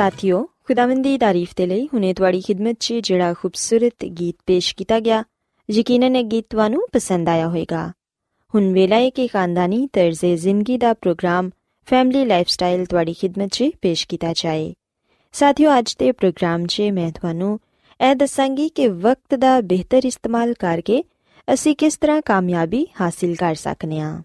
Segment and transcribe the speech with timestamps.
[0.00, 4.98] ਸਾਥਿਓ ਖੁਦਾਵੰਦ ਦੀ ਤਾਰੀਫ ਤੇ ਲਈ ਹੁਨੇ ਤੁਹਾਡੀ ਖidmat 'ਚ ਜਿਹੜਾ ਖੂਬਸੂਰਤ ਗੀਤ ਪੇਸ਼ ਕੀਤਾ
[5.00, 5.22] ਗਿਆ
[5.68, 7.82] ਯਕੀਨਨ ਇਹ ਗੀਤ ਤੁਹਾਨੂੰ ਪਸੰਦ ਆਇਆ ਹੋਵੇਗਾ
[8.54, 11.50] ਹੁਣ ਵੇਲਾ ਹੈ ਕਿ ਖਾਨਦਾਨੀ ਤਰਜ਼ੇ ਜ਼ਿੰਦਗੀ ਦਾ ਪ੍ਰੋਗਰਾਮ
[11.88, 14.72] ਫੈਮਿਲੀ ਲਾਈਫਸਟਾਈਲ ਤੁਹਾਡੀ ਖidmat 'ਚ ਪੇਸ਼ ਕੀਤਾ ਜਾਏ
[15.34, 17.58] ਸਾਥਿਓ ਅੱਜ ਦੇ ਪ੍ਰੋਗਰਾਮ 'ਚ ਮੈਂ ਤੁਹਾਨੂੰ
[18.00, 21.02] ਇਹ ਦੱਸਾਂਗੀ ਕਿ ਵਕਤ ਦਾ ਬਿਹਤਰ ਇਸਤੇਮਾਲ ਕਰਕੇ
[21.48, 24.22] ਅਸੀਂ ਕਿਸ ਤਰ੍ਹਾਂ ਕਾਮਯਾਬੀ ਹਾਸਿਲ ਕਰ ਸਕਨੇ ਆ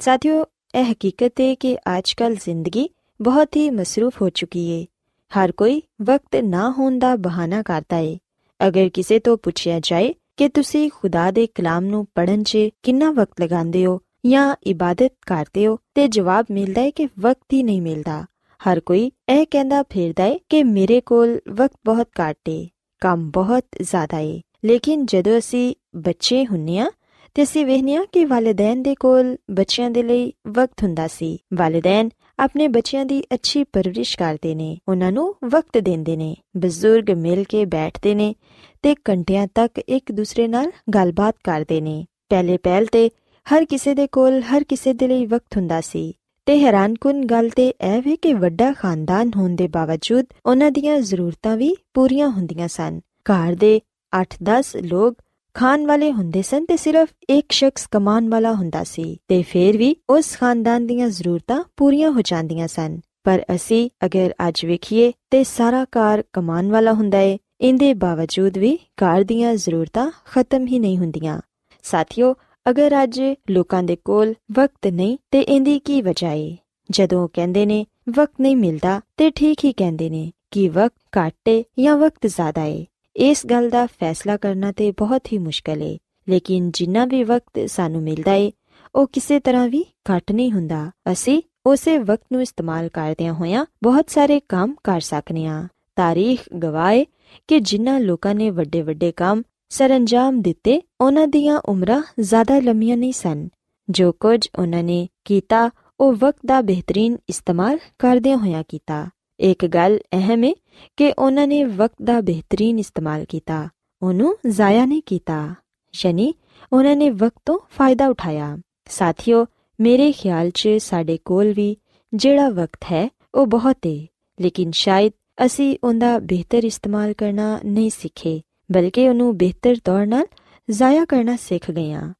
[0.00, 2.88] ਸਾਥਿਓ ਇਹ ਹਕੀਕਤ ਹੈ ਕਿ ਅੱਜਕੱਲ ਜ਼ਿੰਦਗੀ
[3.20, 4.86] ਬਹੁਤ ਹੀ ਮਸਰੂਫ ਹੋ ਚੁੱਕੀ ਹੈ
[5.32, 8.16] ਹਰ ਕੋਈ ਵਕਤ ਨਾ ਹੋਣ ਦਾ ਬਹਾਨਾ ਕਰਦਾ ਹੈ
[8.60, 13.40] ਅਗਰ ਕਿਸੇ ਤੋਂ ਪੁੱਛਿਆ ਜਾਏ ਕਿ ਤੁਸੀਂ ਖੁਦਾ ਦੇ ਕਲਾਮ ਨੂੰ ਪੜ੍ਹਨ 'ਚ ਕਿੰਨਾ ਵਕਤ
[13.40, 18.24] ਲਗਾਉਂਦੇ ਹੋ ਜਾਂ ਇਬਾਦਤ ਕਰਦੇ ਹੋ, ਤੇ ਜਵਾਬ ਮਿਲਦਾ ਹੈ ਕਿ ਵਕਤ ਹੀ ਨਹੀਂ ਮਿਲਦਾ।
[18.60, 22.66] ਹਰ ਕੋਈ ਇਹ ਕਹਿੰਦਾ ਫਿਰਦਾ ਹੈ ਕਿ ਮੇਰੇ ਕੋਲ ਵਕਤ ਬਹੁਤ ਘੱਟ ਹੈ
[23.02, 26.90] ਕੰਮ ਬਹੁਤ ਜ਼ਿਆਦਾ ਹੈ ਲੇਕਿਨ ਜਦੋਂ ਅਸੀਂ ਬੱਚੇ ਹੁੰਨੇ ਆ,
[27.34, 32.10] ਤੇ ਅਸੀਂ ਵੇਖਨੇ ਆ ਕਿ ਵਾਲਿਦੈਨ ਦੇ ਕੋਲ ਬੱਚਿਆਂ ਦੇ ਲਈ ਵਕਤ ਹੁੰਦਾ ਸੀ। ਵਾਲਿਦੈਨ
[32.38, 37.64] ਆਪਣੇ ਬੱਚਿਆਂ ਦੀ ਅੱਛੀ ਪਰਵਰਿਸ਼ ਕਰਦੇ ਨੇ, ਉਹਨਾਂ ਨੂੰ ਵਕਤ ਦਿੰਦੇ ਨੇ, ਬਜ਼ੁਰਗ ਮਿਲ ਕੇ
[37.64, 38.34] ਬੈਠਦੇ ਨੇ
[38.82, 43.10] ਤੇ ਘੰਟਿਆਂ ਤੱਕ ਇੱਕ ਦੂਸਰੇ ਨਾਲ ਗੱਲਬਾਤ ਕਰਦੇ ਨੇ। ਪਹਿਲੇ ਪਹਿਲ ਤੇ
[43.46, 46.12] ਹਰ ਕਿਸੇ ਦੇ ਕੋਲ ਹਰ ਕਿਸੇ ਦੇ ਲਈ ਵਕਤ ਹੁੰਦਾ ਸੀ
[46.46, 51.56] ਤੇ ਹੈਰਾਨਕੁਨ ਗੱਲ ਤੇ ਇਹ ਵੀ ਕਿ ਵੱਡਾ ਖਾਨਦਾਨ ਹੋਣ ਦੇ ਬਾਵਜੂਦ ਉਹਨਾਂ ਦੀਆਂ ਜ਼ਰੂਰਤਾਂ
[51.56, 53.80] ਵੀ ਪੂਰੀਆਂ ਹੁੰਦੀਆਂ ਸਨ। ਘਰ ਦੇ
[54.12, 55.21] 8-10 ਲੋਕ
[55.54, 59.96] ਖਾਣ ਵਾਲੇ ਹੁੰਦੇ ਸਨ ਤੇ ਸਿਰਫ ਇੱਕ ਸ਼ਖਸ ਕਮਾਉਣ ਵਾਲਾ ਹੁੰਦਾ ਸੀ ਤੇ ਫਿਰ ਵੀ
[60.10, 65.84] ਉਸ ਖਾਨਦਾਨ ਦੀਆਂ ਜ਼ਰੂਰਤਾਂ ਪੂਰੀਆਂ ਹੋ ਜਾਂਦੀਆਂ ਸਨ। ਪਰ ਅਸੀਂ ਅਗਰ ਅੱਜ ਵੇਖੀਏ ਤੇ ਸਾਰਾ
[65.84, 71.40] ਘਰ ਕਮਾਉਣ ਵਾਲਾ ਹੁੰਦਾ ਏ ਇੰਦੇ ਬਾਵਜੂਦ ਵੀ ਘਰ ਦੀਆਂ ਜ਼ਰੂਰਤਾਂ ਖਤਮ ਹੀ ਨਹੀਂ ਹੁੰਦੀਆਂ।
[71.82, 72.34] ਸਾਥੀਓ,
[72.70, 76.56] ਅਗਰ ਅੱਜ ਲੋਕਾਂ ਦੇ ਕੋਲ ਵਕਤ ਨਹੀਂ ਤੇ ਇੰਦੀ ਕੀ ਵਜ੍ਹਾ ਏ?
[76.90, 81.64] ਜਦੋਂ ਕਹਿੰਦੇ ਨੇ, ਵਕਤ ਨਹੀਂ ਮਿਲਦਾ, ਤੇ ਠੀਕ ਹੀ ਕਹਿੰਦੇ ਨੇ ਕਿ ਵਕਤ ਘੱਟ ਏ
[81.78, 82.86] ਜਾਂ ਵਕਤ ਜ਼ਿਆਦਾ ਏ।
[83.16, 85.98] ਇਸ ਗੱਲ ਦਾ ਫੈਸਲਾ ਕਰਨਾ ਤੇ ਬਹੁਤ ਹੀ ਮੁਸ਼ਕਲ ਏ।
[86.28, 88.52] ਲੇਕਿਨ ਜਿੰਨਾ ਵੀ ਵਕਤ ਸਾਨੂੰ ਮਿਲਦਾ ਏ,
[88.94, 94.10] ਉਹ ਕਿਸੇ ਤਰ੍ਹਾਂ ਵੀ ਘੱਟ ਨਹੀਂ ਹੁੰਦਾ। ਅਸੀਂ ਉਸੇ ਵਕਤ ਨੂੰ ਇਸਤੇਮਾਲ ਕਰਦਿਆਂ ਹੋਇਆਂ ਬਹੁਤ
[94.10, 97.06] ਸਾਰੇ ਕੰਮ ਕਰ ਸਕਨੇ ਆ। ਤਾਰੀਖ ਗਵਾਏ
[97.48, 103.12] ਕਿ ਜਿਨ੍ਹਾਂ ਲੋਕਾਂ ਨੇ ਵੱਡੇ ਵੱਡੇ ਕੰਮ ਸਰੰਜਾਮ ਦਿੱਤੇ, ਉਹਨਾਂ ਦੀਆਂ ਉਮਰਾਂ ਜ਼ਿਆਦਾ ਲੰਮੀਆਂ ਨਹੀਂ
[103.12, 103.48] ਸਨ।
[103.90, 105.70] ਜੋ ਕੁਝ ਉਹਨਾਂ ਨੇ ਕੀਤਾ,
[106.00, 109.08] ਉਹ ਵਕਤ ਦਾ ਬਿਹਤਰੀਨ ਇਸਤੇਮਾਲ ਕਰਦਿਆਂ ਹੋਇਆਂ ਕੀਤਾ।
[109.40, 110.52] ਇੱਕ ਗੱਲ ਅਹਿਮ ਹੈ
[110.96, 113.68] ਕਿ ਉਹਨਾਂ ਨੇ ਵਕਤ ਦਾ ਬਿਹਤਰੀਨ ਇਸਤੇਮਾਲ ਕੀਤਾ,
[114.02, 115.54] ਉਹਨੂੰ ਜ਼ਾਇਆ ਨਹੀਂ ਕੀਤਾ।
[115.94, 116.34] ਯਾਨੀ
[116.72, 118.56] ਉਹਨਾਂ ਨੇ ਵਕਤ ਤੋਂ ਫਾਇਦਾ ਉਠਾਇਆ।
[118.88, 119.46] ਸਾਥੀਓ,
[119.80, 121.76] ਮੇਰੇ ਖਿਆਲ 'ਚ ਸਾਡੇ ਕੋਲ ਵੀ
[122.14, 124.06] ਜਿਹੜਾ ਵਕਤ ਹੈ, ਉਹ ਬਹੁਤ ਹੈ
[124.40, 125.12] ਲੇਕਿਨ ਸ਼ਾਇਦ
[125.46, 128.40] ਅਸੀਂ ਉਹਦਾ ਬਿਹਤਰ ਇਸਤੇਮਾਲ ਕਰਨਾ ਨਹੀਂ ਸਿੱਖੇ,
[128.72, 130.26] ਬਲਕਿ ਉਹਨੂੰ ਬਿਹਤਰ ਤੌਰ ਨਾਲ
[130.70, 132.12] ਜ਼ਾਇਆ ਕਰਨਾ ਸਿੱਖ ਗਏ ਆ।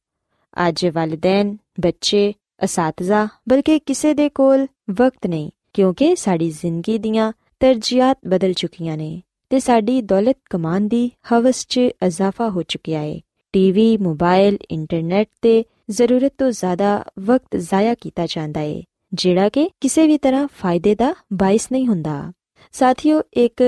[0.67, 2.33] ਅੱਜ ਵਾਲਿਦੈਨ, ਬੱਚੇ,
[2.63, 7.31] ਅਸਾਤਜ਼ਾ, ਬਲਕਿ ਕਿਸੇ ਦੇ ਕੋਲ ਵਕਤ ਨਹੀਂ, ਕਿਉਂਕਿ ਸਾਡੀ ਜ਼ਿੰਦਗੀ ਦੀਆਂ
[7.63, 13.19] ਤਰਜੀਹਾਂ ਬਦਲ ਚੁੱਕੀਆਂ ਨੇ ਤੇ ਸਾਡੀ ਦੌਲਤ ਕਮਾਨ ਦੀ ਹਵਸ 'ਚ ਇਜ਼ਾਫਾ ਹੋ ਚੁੱਕਿਆ ਹੈ
[13.53, 16.89] ਟੀਵੀ ਮੋਬਾਈਲ ਇੰਟਰਨੈਟ ਤੇ ਜ਼ਰੂਰਤ ਤੋਂ ਜ਼ਿਆਦਾ
[17.19, 18.81] ਵਕਤ ਜ਼ਾਇਆ ਕੀਤਾ ਜਾਂਦਾ ਹੈ
[19.13, 22.31] ਜਿਹੜਾ ਕਿ ਕਿਸੇ ਵੀ ਤਰ੍ਹਾਂ ਫਾਇਦੇ ਦਾ ਬਾਇਸ ਨਹੀਂ ਹੁੰਦਾ।
[22.73, 23.63] ਸਾਥੀਓ, ਇੱਕ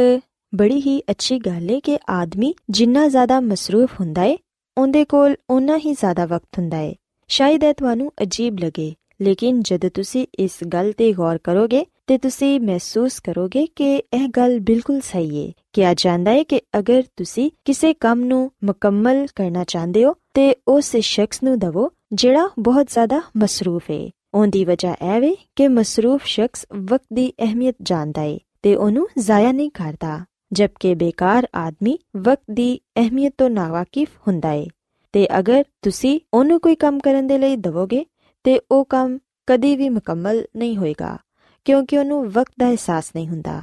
[0.54, 4.38] ਬੜੀ ਹੀ ਅੱਛੀ ਗੱਲ ਹੈ ਕਿ ਆਦਮੀ ਜਿੰਨਾ ਜ਼ਿਆਦਾ ਮਸਰੂਫ ਹੁੰਦਾ ਹੈ
[4.78, 6.94] ਉਹਦੇ ਕੋਲ ਉਨਾ ਹੀ ਜ਼ਿਆਦਾ ਵਕਤ ਹੁੰਦਾ ਹੈ
[7.30, 12.60] ਸ਼ਾਇਦ ਇਹ ਤੁਹਾਨੂੰ ਅਜੀਬ ਲੱਗੇ, ਲੇਕਿਨ ਜਦੋਂ ਤੁਸੀਂ ਇਸ ਗੱਲ ਤੇ ਗੌਰ ਕਰੋਗੇ ਤੇ ਤੁਸੀਂ
[12.60, 17.94] ਮਹਿਸੂਸ ਕਰੋਗੇ ਕਿ ਇਹ ਗੱਲ ਬਿਲਕੁਲ ਸਹੀ ਹੈ ਕਿਹਾ ਜਾਂਦਾ ਹੈ ਕਿ ਅਗਰ ਤੁਸੀਂ ਕਿਸੇ
[17.94, 23.92] ਕੰਮ ਨੂੰ ਮੁਕੰਮਲ ਕਰਨਾ ਚਾਹੁੰਦੇ ਹੋ, ਤੇ ਉਸ ਸ਼ਖਸ ਨੂੰ ਦਵੋ, ਜਿਹੜਾ ਬਹੁਤ ਜ਼ਿਆਦਾ ਮਸਰੂਫ
[23.92, 29.08] ਹੈ ਉਹਦੀ ਵਜ੍ਹਾ ਇਹ ਵੇ ਕਿ ਮਸਰੂਫ ਸ਼ਖਸ ਵਕਤ ਦੀ ਅਹਿਮੀਅਤ ਜਾਣਦਾ ਹੈ ਤੇ ਉਹਨੂੰ
[29.20, 34.66] ਜ਼ਾਇਆ ਨਹੀਂ ਕਰਦਾ, ਜਦਕਿ ਬੇਕਾਰ ਆਦਮੀ ਵਕਤ ਦੀ ਅਹਿਮੀਅਤ ਤੋਂ ਨਾਵਾਕਿਫ ਹੁੰਦਾ ਹੈ
[35.14, 38.06] ਤੇ ਅਗਰ ਤੁਸੀਂ ਉਹਨੂੰ ਕੋਈ ਕੰਮ ਕਰਨ ਦੇ ਲਈ ਦਵੋਗੇ,
[38.44, 39.18] ਤੇ ਉਹ ਕੰਮ
[39.48, 41.18] ਕਦੀ ਵੀ ਮੁਕੰਮਲ ਨਹੀਂ ਹੋਏਗਾ।
[41.66, 43.62] ਕਿਉਂਕਿ ਉਹਨੂੰ ਵਕਤ ਦਾ ਅਹਿਸਾਸ ਨਹੀਂ ਹੁੰਦਾ।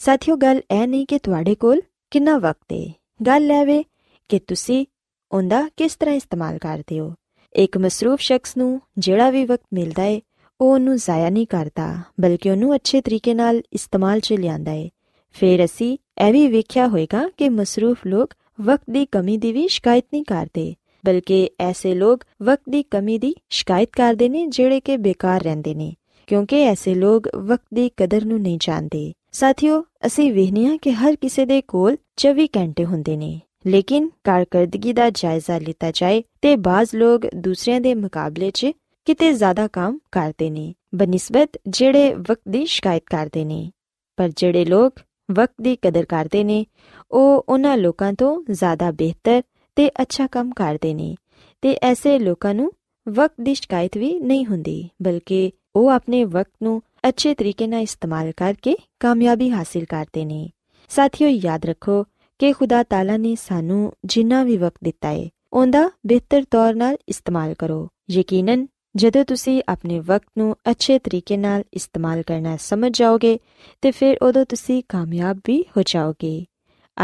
[0.00, 1.80] ਸਾਥੀਓ, ਗੱਲ ਇਹ ਨਹੀਂ ਕਿ ਤੁਹਾਡੇ ਕੋਲ
[2.10, 2.84] ਕਿੰਨਾ ਵਕਤ ਹੈ
[3.26, 3.82] ਗੱਲ ਇਹ ਵੇ
[4.30, 4.84] ਕਿ ਤੁਸੀਂ
[5.32, 7.12] ਉਹਦਾ ਕਿਸ ਤਰ੍ਹਾਂ ਇਸਤੇਮਾਲ ਕਰਦੇ ਹੋ।
[7.52, 10.20] ਇੱਕ ਮਸਰੂਫ ਸ਼ਖਸ ਨੂੰ ਜਿਹੜਾ ਵੀ ਵਕਤ ਮਿਲਦਾ ਹੈ
[10.60, 14.88] ਉਹ ਉਹਨੂੰ ਜ਼ਾਇਆ ਨਹੀਂ ਕਰਦਾ, ਬਲਕਿ ਉਹਨੂੰ ਅੱਛੇ ਤਰੀਕੇ ਨਾਲ ਇਸਤੇਮਾਲ 'ਚ ਲਿਆਂਦਾ ਹੈ
[15.36, 15.96] ਫਿਰ ਅਸੀਂ
[16.26, 20.74] ਇਹ ਵੀ ਵੇਖਿਆ ਹੋਵੇਗਾ ਕਿ ਮਸਰੂਫ ਲੋਕ ਵਕਤ ਦੀ ਕਮੀ ਦੀ ਵੀ ਸ਼ਿਕਾਇਤ ਨਹੀਂ ਕਰਦੇ,
[21.06, 25.92] ਬਲਕਿ ਐਸੇ ਲੋਕ ਵਕਤ ਦੀ ਕਮੀ ਦੀ ਸ਼ਿਕਾਇਤ ਕਰਦੇ ਨੇ ਜਿਹੜੇ ਕਿ ਬੇਕਾਰ ਰਹਿੰਦੇ ਨੇ।
[26.26, 31.46] ਕਿਉਂਕਿ ਐਸੇ ਲੋਕ ਵਕਤ ਦੀ ਕਦਰ ਨੂੰ ਨਹੀਂ ਜਾਣਦੇ। ਸਾਥੀਓ, ਅਸੀਂ ਵੇਖਨੀਆ ਕਿ ਹਰ ਕਿਸੇ
[31.46, 37.26] ਦੇ ਕੋਲ 24 ਘੰਟੇ ਹੁੰਦੇ ਨੇ। ਲੇਕਿਨ ਕਾਰਕਰਦਗੀ ਦਾ ਜਾਇਜ਼ਾ ਲਿੱਤਾ ਜਾਏ ਤੇ ਬਾਜ਼ ਲੋਕ
[37.34, 38.66] ਦੂਸਰਿਆਂ ਦੇ ਮੁਕਾਬਲੇ 'ਚ
[39.04, 43.70] ਕਿਤੇ ਜ਼ਿਆਦਾ ਕੰਮ ਕਰਦੇ ਨੇ, ਬਨਿਸਬਤ ਜਿਹੜੇ ਵਕਤ ਦੀ ਸ਼ਿਕਾਇਤ ਕਰਦੇ ਨੇ।
[44.16, 45.00] ਪਰ ਜਿਹੜੇ ਲੋਕ
[45.30, 46.66] ਵਕਤ ਦੀ ਕਦਰ ਕਰਦੇ ਨੇ,
[47.10, 49.42] ਉਹ ਉਹਨਾਂ ਲੋਕਾਂ ਤੋਂ ਜ਼ਿਆਦਾ ਬਿਹਤਰ
[49.76, 51.14] ਤੇ ਅੱਛਾ ਕੰਮ ਕਰਦੇ ਨੇ
[51.62, 52.72] ਤੇ ਐਸੇ ਲੋਕਾਂ ਨੂੰ
[53.08, 58.32] ਵਕਤ ਦੀ ਸ਼ਿਕਾਇਤ ਵੀ ਨਹੀਂ ਹੁੰਦੀ, ਬਲਕਿ ਉਹ ਆਪਣੇ ਵਕਤ ਨੂੰ ਅੱਛੇ ਤਰੀਕੇ ਨਾਲ ਇਸਤੇਮਾਲ
[58.32, 60.50] ਕਰਕੇ ਕਾਮਯਾਬੀ ਹਾਸਲ ਕਰਦੇ ਨੇ।
[60.88, 62.04] ਸਾਥੀਓ, ਯਾਦ ਰੱਖੋ
[62.38, 67.54] ਕਿ ਖੁਦਾ ਤਾਲਾ ਨੇ ਸਾਨੂੰ ਜਿੰਨਾ ਵੀ ਵਕਤ ਦਿੱਤਾ ਹੈ ਉਹਦਾ ਬਿਹਤਰ ਤੌਰ ਨਾਲ ਇਸਤੇਮਾਲ
[67.54, 68.66] ਕਰੋ। ਯਕੀਨਨ,
[68.96, 73.38] ਜਦੋਂ ਤੁਸੀਂ ਆਪਣੇ ਵਕਤ ਨੂੰ ਅੱਛੇ ਤਰੀਕੇ ਨਾਲ ਇਸਤੇਮਾਲ ਕਰਨਾ ਸਮਝ ਜਾਓਗੇ,
[73.82, 76.44] ਤੇ ਫਿਰ ਉਦੋਂ ਤੁਸੀਂ ਕਾਮਯਾਬ ਵੀ ਹੋ ਜਾਓਗੇ।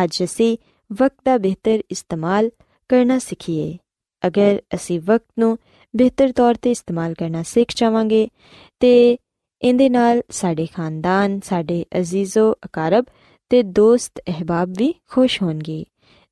[0.05, 0.59] ਅੱਜ ਅਸੀਂ
[0.93, 2.51] ਵਕਤ ਦਾ ਬਿਹਤਰ ਇਸਤੇਮਾਲ
[2.89, 3.79] ਕਰਨਾ ਸਿੱਖੀਏ।
[4.27, 5.59] ਅਗਰ ਅਸੀਂ ਵਕਤ ਨੂੰ
[5.95, 8.29] ਬਿਹਤਰ ਤੌਰ ਤੇ ਇਸਤੇਮਾਲ ਕਰਨਾ ਸਿੱਖ ਜਾਵਾਂਗੇ
[8.81, 9.19] ਤੇ
[9.63, 13.05] ਇਹਦੇ ਨਾਲ ਸਾਡੇ ਖਾਨਦਾਨ, ਸਾਡੇ ਅਜ਼ੀਜ਼ੋ, ਅਕਾਰਬ
[13.51, 15.85] ਤੇ ਦੋਸਤ ਅਹਿਬਾਬ ਵੀ ਖੁਸ਼ ਹੋਣਗੇ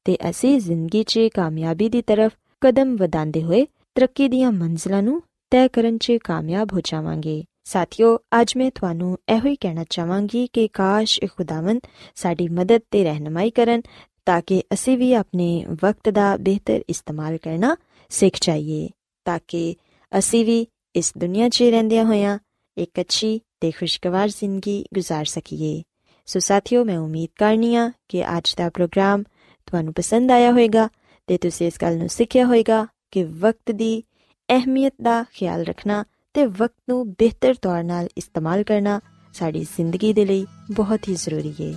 [0.05, 5.69] ਤੇ ਅਸੀਂ ਜ਼ਿੰਦਗੀ 'ਚ ਕਾਮਯਾਬੀ ਦੀ ਤਰਫ ਕਦਮ ਵਧਾਉਂਦੇ ਹੋਏ ਤਰੱਕੀ ਦੀਆਂ ਮੰਜ਼ਲਾਂ ਨੂੰ ਤੈਅ
[5.73, 11.21] ਕਰਨ 'ਚ ਕਾਮਯਾਬ ਹੋ ਜਾਵਾਂਗੇ। ਸਾਥਿਓ, ਅੱਜ ਮੈਂ ਤੁਹਾਨੂੰ ਇਹੋ ਹੀ ਕਹਿਣਾ ਚਾਹਾਂਗੀ ਕਿ ਕਾਸ਼
[11.37, 11.81] ਖੁਦਾਵੰਦ
[12.15, 13.83] ਸਾਡੀ ਮਦਦ ਤੇ ਰਹਿਨਮਾਈ ਕਰਨ
[14.27, 17.77] ਤਾਂ ਕਿ ਅਸੀਂ ਵੀ ਆਪਣੇ ਵਕਤ ਦਾ ਬਿਹਤਰ ਇਸਤੇਮਾਲ ਕਰਨਾ
[18.11, 18.89] ਸਿੱਖ ਜਾਈਏ।
[19.28, 19.76] ਤਾਂ ਕਿ
[20.12, 22.38] ਅਸੀਂ ਵੀ ਇਸ ਦੁਨੀਆ 'ਚ ਰਹਿੰਦਿਆਂ ਹੋਇਆਂ
[22.78, 25.82] ਇੱਕ ਅੱਛੀ ਤੇ ਖੁਸ਼ਗਵਾਰ ਜ਼ਿੰਦਗੀ گزار ਸਕੀਏ
[26.28, 29.24] ਸੋ ਸਾਥੀਓ ਮੈਂ ਉਮੀਦ ਕਰਨੀਆ ਕਿ ਅੱਜ ਦਾ ਪ੍ਰੋਗਰਾਮ
[29.68, 30.88] ਤੁਹਾਨੂੰ ਪਸੰਦ ਆਇਆ ਹੋਵੇਗਾ
[31.28, 34.04] ਤੇ ਤੁਸੀਂ ਇਸ ਗੱਲ ਨੂੰ ਸਿੱਖਿਆ ਹੋਵੇਗਾ ਕਿ ਵਕਤ ਦੀ
[34.50, 36.04] ਅਹਿਮੀਅਤ ਦਾ ਖਿਆਲ ਰੱਖਣਾ
[36.36, 39.00] ਤੇ ਵਕਤ ਨੂੰ ਬਿਹਤਰ ਤੌਰ ਨਾਲ ਇਸਤੇਮਾਲ ਕਰਨਾ
[39.36, 41.74] ਸਾਡੀ ਜ਼ਿੰਦਗੀ ਦੇ ਲਈ ਬਹੁਤ ਹੀ ਜ਼ਰੂਰੀ ਹੈ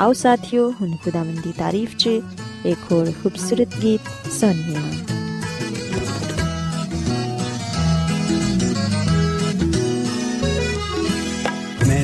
[0.00, 2.20] ਆਓ ਸਾਥੀਓ ਹੁਣ ਖੁਦਾਵੰਦ ਦੀ ਤਾਰੀਫ 'ਚ
[2.66, 5.20] ਇੱਕ ਹੋਰ ਖੂਬਸੂਰਤ ਗੀਤ ਸੁਣੀਏ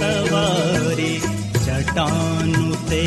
[0.00, 1.20] ਸਵਾਰੀ
[1.56, 3.02] ਚਟਾਨ ਤੇ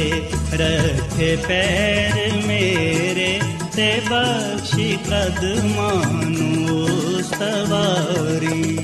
[0.54, 3.40] ਰੱਖੇ ਪੈਰ ਮੇਰੇ
[3.76, 8.84] ਤੇ ਬਖਸ਼ੀ ਕਦਮਾਂ ਨੂੰ ਸਵਾਰੀ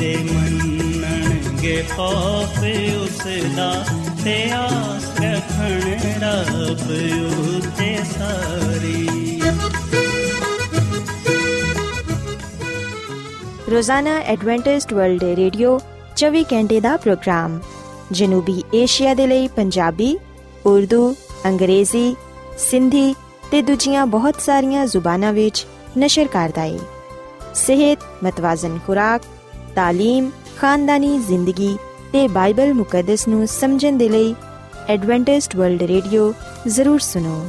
[0.00, 2.58] ਮੰਨਣਗੇ ਖੌਫ
[3.02, 3.26] ਉਸ
[3.56, 3.84] ਦਾ
[4.24, 5.80] ਤੇ ਆਸ ਰੱਖਣ
[6.22, 6.90] ਰੱਬ
[7.46, 9.40] ਉਤੇ ਸਾਰੀ।
[13.70, 15.80] ਰੋਜ਼ਾਨਾ ਐਡਵੈਂਟਿਸਟ ਵਰਲਡ ਰੇਡੀਓ
[16.16, 17.60] 24 ਘੰਟੇ ਦਾ ਪ੍ਰੋਗਰਾਮ,
[18.12, 20.18] ਜਨੂਬੀ ਏਸ਼ੀਆ ਦੇ ਲਈ ਪੰਜਾਬੀ,
[20.66, 21.14] ਉਰਦੂ,
[21.46, 22.16] ਅੰਗਰੇਜ਼ੀ,
[22.58, 23.14] ਸਿੰਧੀ
[23.50, 25.66] ਤੇ ਦੂਜੀਆਂ ਬਹੁਤ ਸਾਰੀਆਂ ਜ਼ੁਬਾਨਾਂ ਵਿੱਚ
[25.98, 26.78] ਨਸ਼ਰ ਕਰਦਾ ਹੈ
[27.54, 29.22] ਸਿਹਤ ਮਤਵਾਜ਼ਨ ਖੁਰਾਕ
[29.78, 31.76] تعلیم، خاندانی زندگی
[32.10, 34.34] تے بائبل مقدس نو سمجھن دے لئی
[34.86, 36.32] ایڈوانٹسٹ ورلڈ ریڈیو
[36.66, 37.44] ضرور سنو۔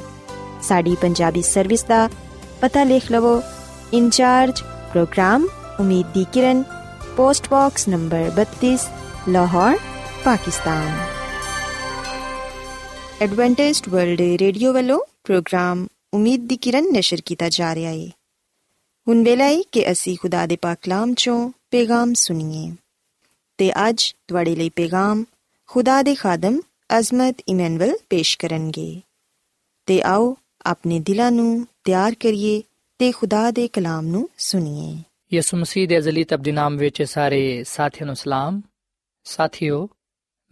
[0.61, 2.07] ساڈی پنجابی سروس دا
[2.59, 3.39] پتہ لکھ لو۔
[3.91, 5.47] انچارج پروگرام
[5.79, 6.61] امید دی کرن۔
[7.15, 8.89] Post box number 32
[9.27, 9.73] Lahore,
[10.23, 10.87] Pakistan.
[13.19, 18.07] Adventist World Radio والو پروگرام امید دی کرن نشر کیتا جا رہا ہے۔
[19.07, 22.75] ہن ویلا اے کہ اسی خدا دے پاک کلام چوں ਪੈਗਾਮ ਸੁਣੀਏ।
[23.57, 25.25] ਤੇ ਅੱਜ ਤੁਹਾਡੇ ਲਈ ਪੈਗਾਮ
[25.67, 26.59] ਖੁਦਾ ਦੇ ਖਾਦਮ
[26.99, 29.01] ਅਜ਼ਮਤ ਇਮਨੁਅਲ ਪੇਸ਼ ਕਰਨਗੇ।
[29.85, 32.63] ਤੇ ਆਓ ਆਪਣੇ ਦਿਲਾਂ ਨੂੰ ਤਿਆਰ ਕਰੀਏ
[32.97, 35.03] ਤੇ ਖੁਦਾ ਦੇ ਕਲਾਮ ਨੂੰ ਸੁਣੀਏ।
[35.35, 38.61] ਯਿਸੂ ਮਸੀਹ ਦੇ ਅਜ਼ਲੀ ਤਬਦੀ ਨਾਮ ਵਿੱਚ ਸਾਰੇ ਸਾਥੀਆਂ ਨੂੰ ਸਲਾਮ।
[39.23, 39.89] ਸਾਥਿਓ,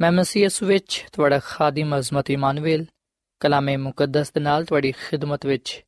[0.02, 2.86] ਮੈਂ ਮਸੀਹ ਯਿਸੂ ਵਿੱਚ ਤੁਹਾਡਾ ਖਾਦਮ ਅਜ਼ਮਤ ਇਮਾਨੁਅਲ
[3.40, 5.84] ਕਲਾਮੇ ਮੁਕੱਦਸ ਦੇ ਨਾਲ ਤੁਹਾਡੀ ਖਿਦਮਤ ਵਿੱਚ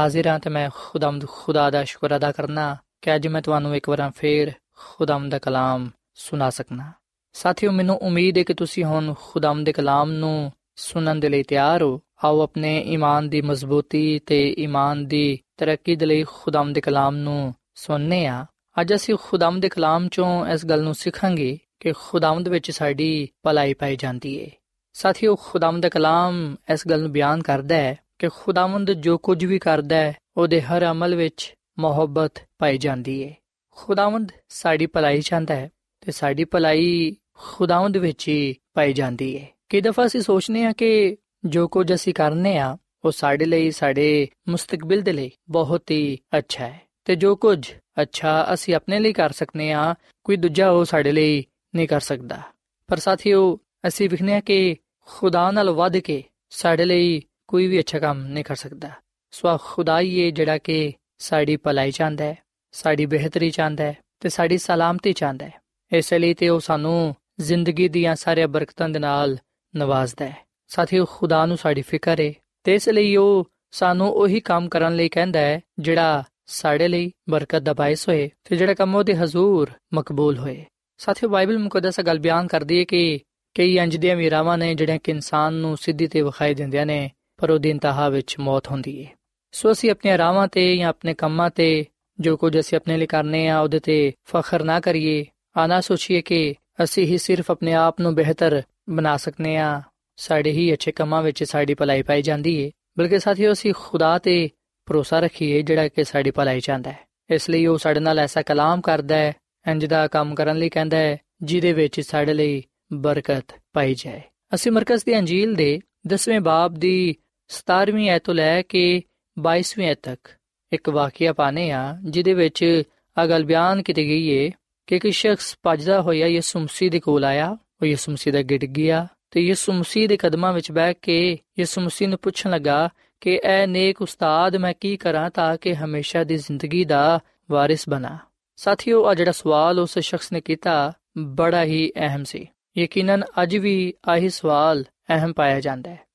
[0.00, 3.88] ਹਾਜ਼ਰ ਹਾਂ ਤੇ ਮੈਂ ਖੁਦਾਮਦ ਖੁਦਾ ਦਾ ਸ਼ੁਕਰ ਅਦਾ ਕਰਨਾ। ਕਿ ਅੱਜ ਮੈਂ ਤੁਹਾਨੂੰ ਇੱਕ
[3.88, 6.92] ਵਾਰ ਫੇਰ ਖੁਦਾਮਦ ਦਾ ਕਲਾਮ ਸੁਣਾ ਸਕਣਾ
[7.32, 11.82] ਸਾਥੀਓ, ਮੈਨੂੰ ਉਮੀਦ ਹੈ ਕਿ ਤੁਸੀਂ ਹੁਣ ਖੁਦਾਮਦ ਦੇ ਕਲਾਮ ਨੂੰ ਸੁਣਨ ਦੇ ਲਈ ਤਿਆਰ
[11.82, 17.16] ਹੋ। ਆਓ ਆਪਣੇ ਈਮਾਨ ਦੀ ਮਜ਼ਬੂਤੀ ਤੇ ਈਮਾਨ ਦੀ ਤਰੱਕੀ ਦੇ ਲਈ ਖੁਦਾਮਦ ਦੇ ਕਲਾਮ
[17.16, 18.46] ਨੂੰ ਸੁਣਨੇ ਆ।
[18.80, 23.74] ਅੱਜ ਅਸੀਂ ਖੁਦਾਮਦ ਦੇ ਕਲਾਮ ਚੋਂ ਇਸ ਗੱਲ ਨੂੰ ਸਿੱਖਾਂਗੇ ਕਿ ਖੁਦਾਮਦ ਵਿੱਚ ਸਾਡੀ ਭਲਾਈ
[23.74, 24.50] ਪਾਈ ਜਾਂਦੀ ਹੈ
[24.92, 29.58] ਸਾਥੀਓ ਖੁਦਾਮਦ ਦਾ ਕਲਾਮ ਇਸ ਗੱਲ ਨੂੰ ਬਿਆਨ ਕਰਦਾ ਹੈ ਕਿ ਖੁਦਾਮਦ ਜੋ ਕੁਝ ਵੀ
[29.58, 33.34] ਕਰਦਾ ਹੈ, ਉਹਦੇ ਹਰ ਅਮਲ ਵਿੱਚ ਮੁਹੱਬਤ ਪਾਈ ਜਾਂਦੀ ਹੈ
[33.70, 39.80] ਖੁਦਾਵੰਦ ਸਾਡੀ ਭਲਾਈ ਚਾਹੁੰਦਾ ਹੈ ਤੇ ਸਾਡੀ ਭਲਾਈ ਖੁਦਾਵੰਦ ਵਿੱਚ ਹੀ ਪਾਈ ਜਾਂਦੀ ਹੈ। ਕਈ
[39.80, 45.00] ਦਫਾ ਅਸੀਂ ਸੋਚਨੇ ਆ ਕਿ ਜੋ ਕੁਝ ਅਸੀਂ ਕਰਨੇ ਆ ਉਹ ਸਾਡੇ ਲਈ, ਸਾਡੇ ਮੁਸਤਕਬਲ
[45.00, 47.72] ਦੇ ਲਈ ਬਹੁਤ ਹੀ ਅੱਛਾ ਹੈ। ਤੇ ਜੋ ਕੁਝ
[48.02, 52.42] ਅੱਛਾ ਅਸੀਂ ਆਪਣੇ ਲਈ ਕਰ ਸਕਨੇ ਆ ਕੋਈ ਦੂਜਾ ਉਹ ਸਾਡੇ ਲਈ ਨਹੀਂ ਕਰ ਸਕਦਾ।
[52.86, 53.58] ਪਰ ਸਾਥੀਓ,
[53.88, 58.44] ਅਸੀਂ ਵਿਖਨੇ ਆ ਕਿ ਖੁਦਾ ਨਾਲ ਵੱਧ ਕੇ ਸਾਡੇ ਲਈ ਕੋਈ ਵੀ ਅੱਛਾ ਕੰਮ ਨਹੀਂ
[58.44, 58.90] ਕਰ ਸਕਦਾ।
[59.30, 62.38] ਸੋ ਖੁਦਾ ਹੀ ਹੈ ਜਿਹੜਾ ਕਿ ਸਾਡੀ ਭਲਾਈ ਚਾਹੁੰਦਾ ਹੈ।
[62.70, 65.52] ਸਾਡੀ ਬਿਹਤਰੀ ਚਾਹੁੰਦਾ ਹੈ ਤੇ ਸਾਡੀ ਸਲਾਮਤੀ ਚਾਹੁੰਦਾ ਹੈ।
[65.92, 69.38] ਇਸ ਲਈ ਤੇ ਉਹ ਸਾਨੂੰ ਜ਼ਿੰਦਗੀ ਦੀਆਂ ਸਾਰੀਆਂ ਬਰਕਤਾਂ ਦੇ ਨਾਲ
[69.76, 70.36] ਨਵਾਜ਼ਦਾ ਹੈ।
[70.68, 72.32] ਸਾਥੀਓ, ਖੁਦਾ ਨੂੰ ਸਾਡੀ ਫਿਕਰ ਹੈ
[72.64, 77.58] ਤੇ ਇਸ ਲਈ ਉਹ ਸਾਨੂੰ ਉਹੀ ਕੰਮ ਕਰਨ ਲਈ ਕਹਿੰਦਾ ਹੈ ਜਿਹੜਾ ਸਾਡੇ ਲਈ ਬਰਕਤ
[77.58, 80.64] ਦਾ ਬਾਇਸ ਹੋਏ ਤੇ ਜਿਹੜਾ ਕੰਮ ਉਹਦੇ ਹਜ਼ੂਰ ਮਕਬੂਲ ਹੋਏ।
[80.98, 83.20] ਸਾਥੀਓ, ਬਾਈਬਲ ਮੁਕੱਦਸ ਗੱਲ ਬਿਆਨ ਕਰਦੀ ਹੈ ਕਿ
[83.54, 87.50] ਕਈ ਇੰਜ ਦੀਆਂ ਵੀਰਾਵਾਂ ਨੇ ਜਿਹੜੀਆਂ ਕਿ ਇਨਸਾਨ ਨੂੰ ਸਿੱਧੀ ਤੇ ਵਿਖਾਈ ਦਿੰਦੀਆਂ ਨੇ, ਪਰ
[87.50, 89.10] ਉਹਦੀ ਇੰਤਹਾ ਵਿੱਚ ਮੌਤ ਹੁੰਦੀ ਹੈ
[89.52, 91.86] ਸੋ ਅਸੀਂ ਆਪਣੇ ਰਾਵਾਂ ਤੇ ਜਾਂ ਆਪਣੇ ਕੰਮਾਂ ਤੇ
[92.20, 96.54] ਜੋ ਕੁਝ ਅਸੀਂ ਆਪਣੇ ਲਈ ਕਰਨੇ ਆ, ਉਹਦੇ ਤੇ ਫਖਰ ਨਾ ਕਰੀਏ। ਆਨਾ ਸੋਚੀਏ ਕਿ
[96.84, 99.82] ਅਸੀਂ ਹੀ ਸਿਰਫ ਆਪਣੇ ਆਪ ਨੂੰ ਬਿਹਤਰ ਬਣਾ ਸਕਨੇ ਆ।
[100.16, 104.50] ਸਾਡੇ ਹੀ ਅੱਛੇ ਕੰਮਾਂ ਵਿੱਚ ਸਾਡੀ ਭਲਾਈ ਪਾਈ ਜਾਂਦੀ ਏ। ਬਲਕਿ ਸਾਥੀਓ, ਅਸੀਂ ਖੁਦਾ ਤੇ
[104.86, 106.98] ਭਰੋਸਾ ਰੱਖੀਏ ਜਿਹੜਾ ਕਿ ਸਾਡੀ ਭਲਾਈ ਚਾਹੁੰਦਾ ਹੈ।
[107.30, 109.32] ਇਸ ਲਈ ਉਹ ਸਾਡੇ ਨਾਲ ਐਸਾ ਕਲਾਮ ਕਰਦਾ ਹੈ,
[109.70, 114.20] ਇੰਜ ਦਾ ਕੰਮ ਕਰਨ ਲਈ ਕਹਿੰਦਾ ਹੈ, ਜਿਹਦੇ ਵਿੱਚ ਸਾਡੇ ਲਈ ਬਰਕਤ ਪਾਈ ਜਾਏ।
[114.54, 117.16] ਅਸੀਂ ਮਰਕਜ਼ ਦੀ ਅੰਜੀਲ ਦੇ 10ਵੇਂ ਬਾਬ ਦੀ
[117.48, 119.02] 17ਵੀਂ ਐਤ ਤੋਂ ਲੈ ਕੇ
[119.38, 120.28] 22ਵੀਂ ਐਤ ਤੱਕ
[120.72, 122.82] ਇੱਕ ਵਾਕਿਆ ਪਾਣੇ ਆ, ਜਿਹਦੇ ਵਿੱਚ
[123.18, 124.50] ਆ ਗੱਲ ਬਿਆਨ ਕੀਤੀ ਗਈ ਏ
[124.86, 128.64] ਕਿ ਇੱਕ ਸ਼ਖਸ ਭੱਜਦਾ ਹੋਇਆ ਯਿਸੂ ਮਸੀਹ ਦੇ ਕੋਲ ਆਇਆ, ਉਹ ਯਿਸੂ ਮਸੀਹ ਦਾ ਗਿੜ
[128.64, 132.88] ਗਿਆ ਤੇ ਯਿਸੂ ਮਸੀਹ ਦੇ ਕਦਮਾਂ ਵਿੱਚ ਬੈਠ ਕੇ ਯਿਸੂ ਮਸੀਹ ਨੂੰ ਪੁੱਛਣ ਲੱਗਾ
[133.20, 138.18] ਕਿ ਐ ਨੇਕ ਉਸਤਾਦ, ਮੈਂ ਕੀ ਕਰਾਂ ਤਾਂ ਕਿ ਹਮੇਸ਼ਾ ਦੀ ਜ਼ਿੰਦਗੀ ਦਾ ਵਾਰਿਸ ਬਣਾ?
[138.56, 142.46] ਸਾਥੀਓ ਆ ਜਿਹੜਾ ਸਵਾਲ ਉਸ ਸ਼ਖਸ ਨੇ ਕੀਤਾ, ਬੜਾ ਹੀ ਅਹਿਮ ਸੀ।
[142.78, 146.09] ਯਕੀਨਨ ਅੱਜ ਵੀ ਆਹੀ ਸਵਾਲ ਅਹਿਮ ਪਾਇਆ ਜਾਂਦਾ ਹੈ।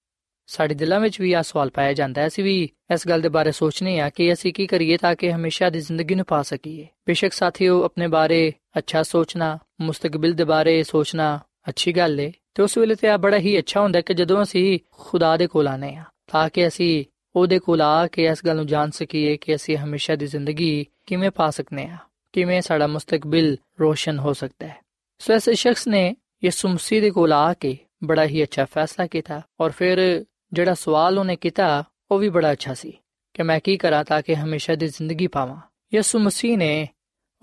[0.47, 3.51] ਸਾਡੇ ਦਿਲਾਂ ਵਿੱਚ ਵੀ ਆ ਸਵਾਲ ਪਾਇਆ ਜਾਂਦਾ ਹੈ। ਅਸੀਂ ਵੀ ਇਸ ਗੱਲ ਦੇ ਬਾਰੇ
[3.51, 7.33] ਸੋਚਨੇ ਆ ਕਿ ਅਸੀਂ ਕੀ ਕਰੀਏ ਤਾਂ ਕਿ ਹਮੇਸ਼ਾ ਦੀ ਜ਼ਿੰਦਗੀ ਨੂੰ ਪਾ ਸਕੀਏ। ਬੇਸ਼ੱਕ
[7.33, 12.95] ਸਾਥੀਓ, ਆਪਣੇ ਬਾਰੇ ਅੱਛਾ ਸੋਚਣਾ, ਮੁਸਤਕਬਲ ਦੇ ਬਾਰੇ ਸੋਚਣਾ ਅੱਛੀ ਗੱਲ ਏ। ਤੇ ਉਸ ਵੇਲੇ
[12.95, 16.49] ਤੇ ਆ ਬੜਾ ਹੀ ਅੱਛਾ ਹੁੰਦਾ ਕਿ ਜਦੋਂ ਅਸੀਂ ਖੁਦਾ ਦੇ ਕੋਲ ਆਨੇ ਆ ਤਾਂ
[16.49, 20.27] ਕਿ ਅਸੀਂ ਉਹਦੇ ਕੋਲ ਆ ਕੇ ਇਸ ਗੱਲ ਨੂੰ ਜਾਣ ਸਕੀਏ ਕਿ ਅਸੀਂ ਹਮੇਸ਼ਾ ਦੀ
[20.27, 21.97] ਜ਼ਿੰਦਗੀ ਕਿਵੇਂ ਪਾ ਸਕਨੇ ਆ
[22.33, 24.77] ਕਿਵੇਂ ਸਾਡਾ ਮੁਸਤਕਬਲ ਰੋਸ਼ਨ ਹੋ ਸਕਦਾ ਹੈ।
[25.19, 29.41] ਸੋ ਇਸ ਸ਼ਖਸ ਨੇ ਯਿਸੂ ਮਸੀਹ ਦੇ ਕੋਲ ਆ ਕੇ ਬੜਾ ਹੀ ਅੱਛਾ ਫੈਸਲਾ ਕੀਤਾ
[29.59, 32.93] ਔਰ ਫਿਰ ਜਿਹੜਾ ਸਵਾਲ ਉਹਨੇ ਕੀਤਾ, ਉਹ ਵੀ ਬੜਾ ਅੱਛਾ ਸੀ
[33.33, 35.61] ਕਿ ਮੈਂ ਕੀ ਕਰਾਂ ਤਾਂ ਕਿ ਹਮੇਸ਼ਾ ਦੀ ਜ਼ਿੰਦਗੀ ਪਾਵਾਂ।
[35.93, 36.87] ਯਿਸੂ ਮਸੀਹ ਨੇ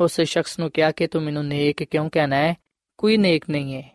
[0.00, 2.54] ਉਸ ਸ਼ਖਸ ਨੂੰ ਕਿਹਾ ਕਿ ਤੂੰ ਮੈਨੂੰ ਨੇਕ ਕਿਉਂ ਕਹਿਣਾ ਹੈ?
[2.98, 3.90] ਕੋਈ ਨੇਕ ਨਹੀਂ ਹੈ,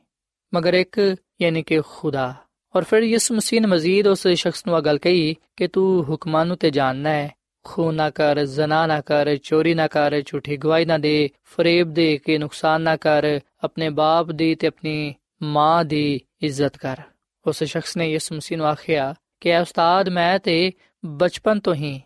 [0.54, 2.36] ਮਗਰ ਇੱਕ ਯਾਨੀ ਕਿ ਖੁਦਾ।
[2.76, 6.58] ਔਰ ਫਿਰ ਯਿਸੂ ਮਸੀਹ ਨੇ ਮਜ਼ੀਦ ਉਸ ਸ਼ਖਸ ਨੂੰ ਗੱਲ ਕਹੀ ਕਿ ਤੂੰ ਹੁਕਮਾਂ ਨੂੰ
[6.58, 7.32] ਤੇ ਜਾਣਨਾ ਹੈ।
[7.64, 12.18] ਖੂਨ ਨਾ ਕਰ, ਜ਼ਨਾ ਨਾ ਕਰ, ਚੋਰੀ ਨਾ ਕਰ, ਝੂਠੀ ਗਵਾਹੀ ਨਾ ਦੇ, ਫਰੇਬ ਦੇ
[12.18, 17.02] ਕੇ ਨੁਕਸਾਨ ਨਾ ਕਰ, ਆਪਣੇ ਬਾਪ ਦੀ ਤੇ ਆਪਣੀ ਮਾਂ ਦੀ ਇੱਜ਼ਤ ਕਰ।
[17.48, 20.72] ਉਸ ਸ਼ਖਸ ਨੇ ਯਿਸੂ ਮਸੀਹ ਨੂੰ ਆਖਿਆ ਕਿ ਐ ਉਸਤਾਦ ਮੈਂ ਤੇ
[21.06, 22.02] ਬਚਪਨ ਤੋਂ ਹੀ